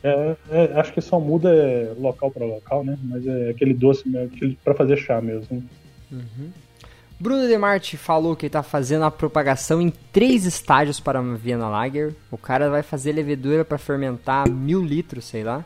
[0.03, 2.97] É, é, acho que só muda é, local para local, né?
[3.03, 4.23] Mas é aquele doce, né?
[4.23, 5.63] aquele para fazer chá mesmo.
[7.19, 11.67] Bruno Demarte falou que ele tá fazendo a propagação em três estágios para uma Viena
[11.67, 12.13] Lager.
[12.29, 15.65] O cara vai fazer levedura para fermentar mil litros, sei lá.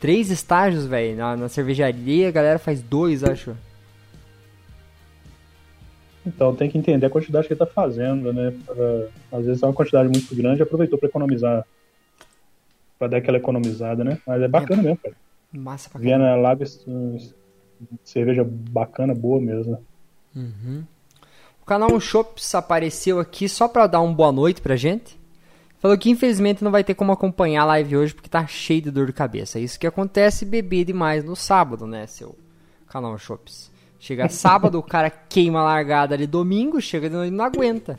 [0.00, 1.16] Três estágios, velho.
[1.16, 3.54] Na, na cervejaria a galera faz dois, acho.
[6.24, 8.54] Então tem que entender a quantidade que ele tá fazendo, né?
[8.64, 11.66] Pra- às vezes é uma quantidade muito grande e aproveitou para economizar.
[12.98, 14.18] Para dar aquela economizada, né?
[14.26, 15.14] Mas é bacana mesmo, cara.
[15.52, 16.00] Massa pra.
[16.00, 17.18] Viena Lager, hum,
[18.02, 19.84] cerveja bacana, boa mesmo.
[20.34, 25.20] O canal Um Shops apareceu aqui só pra dar uma boa noite pra gente.
[25.78, 28.90] Falou que infelizmente não vai ter como acompanhar a live hoje porque tá cheio de
[28.90, 29.58] dor de cabeça.
[29.58, 32.36] Isso que acontece beber demais no sábado, né, seu
[32.88, 33.70] canal Um Shops.
[33.98, 37.98] Chega sábado, o cara queima a largada ali domingo, chega e não aguenta.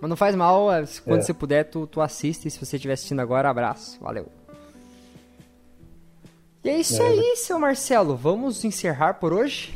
[0.00, 1.22] Mas não faz mal, é, quando É.
[1.22, 2.48] você puder, tu, tu assiste.
[2.48, 3.98] E se você estiver assistindo agora, abraço.
[4.00, 4.26] Valeu.
[6.64, 7.06] E é isso É.
[7.08, 8.16] aí, seu Marcelo.
[8.16, 9.74] Vamos encerrar por hoje?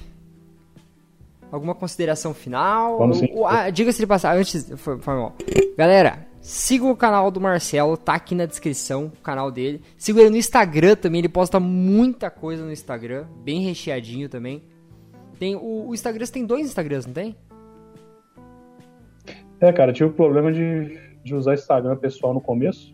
[1.55, 2.99] Alguma consideração final?
[2.99, 3.29] Vamos sim.
[3.47, 4.73] Ah, Diga-se de passar, antes.
[4.77, 5.37] Foi, foi mal.
[5.79, 9.81] Galera, sigam o canal do Marcelo, tá aqui na descrição o canal dele.
[9.97, 14.65] Sigam ele no Instagram também, ele posta muita coisa no Instagram, bem recheadinho também.
[15.39, 17.37] Tem o, o Instagram, você tem dois Instagrams, não tem?
[19.61, 22.93] É, cara, eu tive o problema de, de usar Instagram pessoal no começo.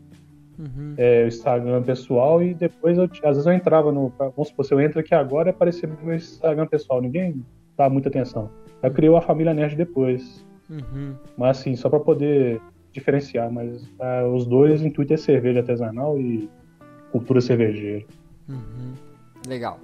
[0.98, 4.12] É, o Instagram pessoal e depois eu, às vezes eu entrava no.
[4.18, 7.00] Vamos supor, se eu entro aqui agora é aparecer meu Instagram pessoal.
[7.00, 7.42] Ninguém
[7.80, 8.50] dá muita atenção.
[8.82, 10.44] Eu criei a família Nerd depois.
[10.68, 11.14] Uhum.
[11.36, 12.60] Mas assim, só pra poder
[12.92, 13.50] diferenciar.
[13.50, 16.48] Mas ah, os dois, o intuito é cerveja artesanal e
[17.10, 18.04] cultura cervejeira.
[19.48, 19.80] Legal.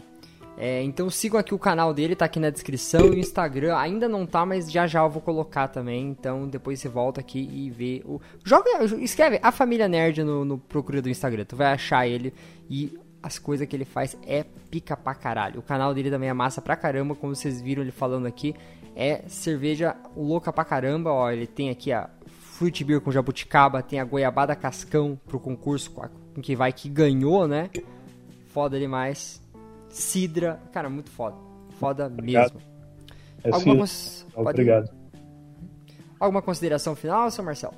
[0.58, 3.06] É, então sigam aqui o canal dele, tá aqui na descrição.
[3.06, 6.08] E o Instagram ainda não tá, mas já já eu vou colocar também.
[6.08, 8.20] Então depois você volta aqui e vê o.
[8.44, 8.84] Joga.
[9.00, 11.44] Escreve a família Nerd no, no procura do Instagram.
[11.44, 12.32] Tu vai achar ele
[12.70, 15.58] e as coisas que ele faz é pica pra caralho.
[15.58, 18.54] O canal dele também é massa pra caramba, como vocês viram ele falando aqui.
[18.94, 21.30] É cerveja louca pra caramba, ó.
[21.30, 26.40] Ele tem aqui a Fruit Beer com jabuticaba, tem a goiabada cascão pro concurso com
[26.40, 27.68] que vai que ganhou, né?
[28.48, 29.42] Foda demais.
[29.88, 31.36] Sidra, cara, muito foda.
[31.80, 32.54] Foda Obrigado.
[32.54, 32.68] mesmo.
[33.44, 33.78] É Alguma, sim.
[33.78, 34.90] cons- pode- Obrigado.
[36.18, 37.74] Alguma consideração final, seu Marcelo?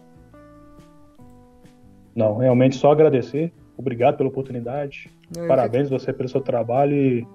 [2.14, 3.52] Não, realmente só agradecer.
[3.76, 5.10] Obrigado pela oportunidade.
[5.46, 7.26] Parabéns você pelo seu trabalho e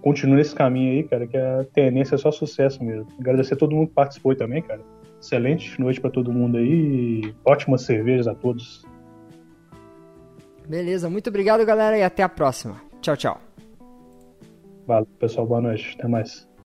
[0.00, 3.06] continue nesse caminho aí, cara, que a tendência é só sucesso mesmo.
[3.18, 4.80] Agradecer a todo mundo que participou também, cara.
[5.20, 7.34] Excelente noite para todo mundo aí.
[7.44, 8.84] Ótimas cervejas a todos.
[10.66, 12.80] Beleza, muito obrigado, galera, e até a próxima.
[13.00, 13.40] Tchau, tchau.
[14.86, 15.46] Valeu, pessoal.
[15.46, 15.94] Boa noite.
[15.98, 16.48] Até mais.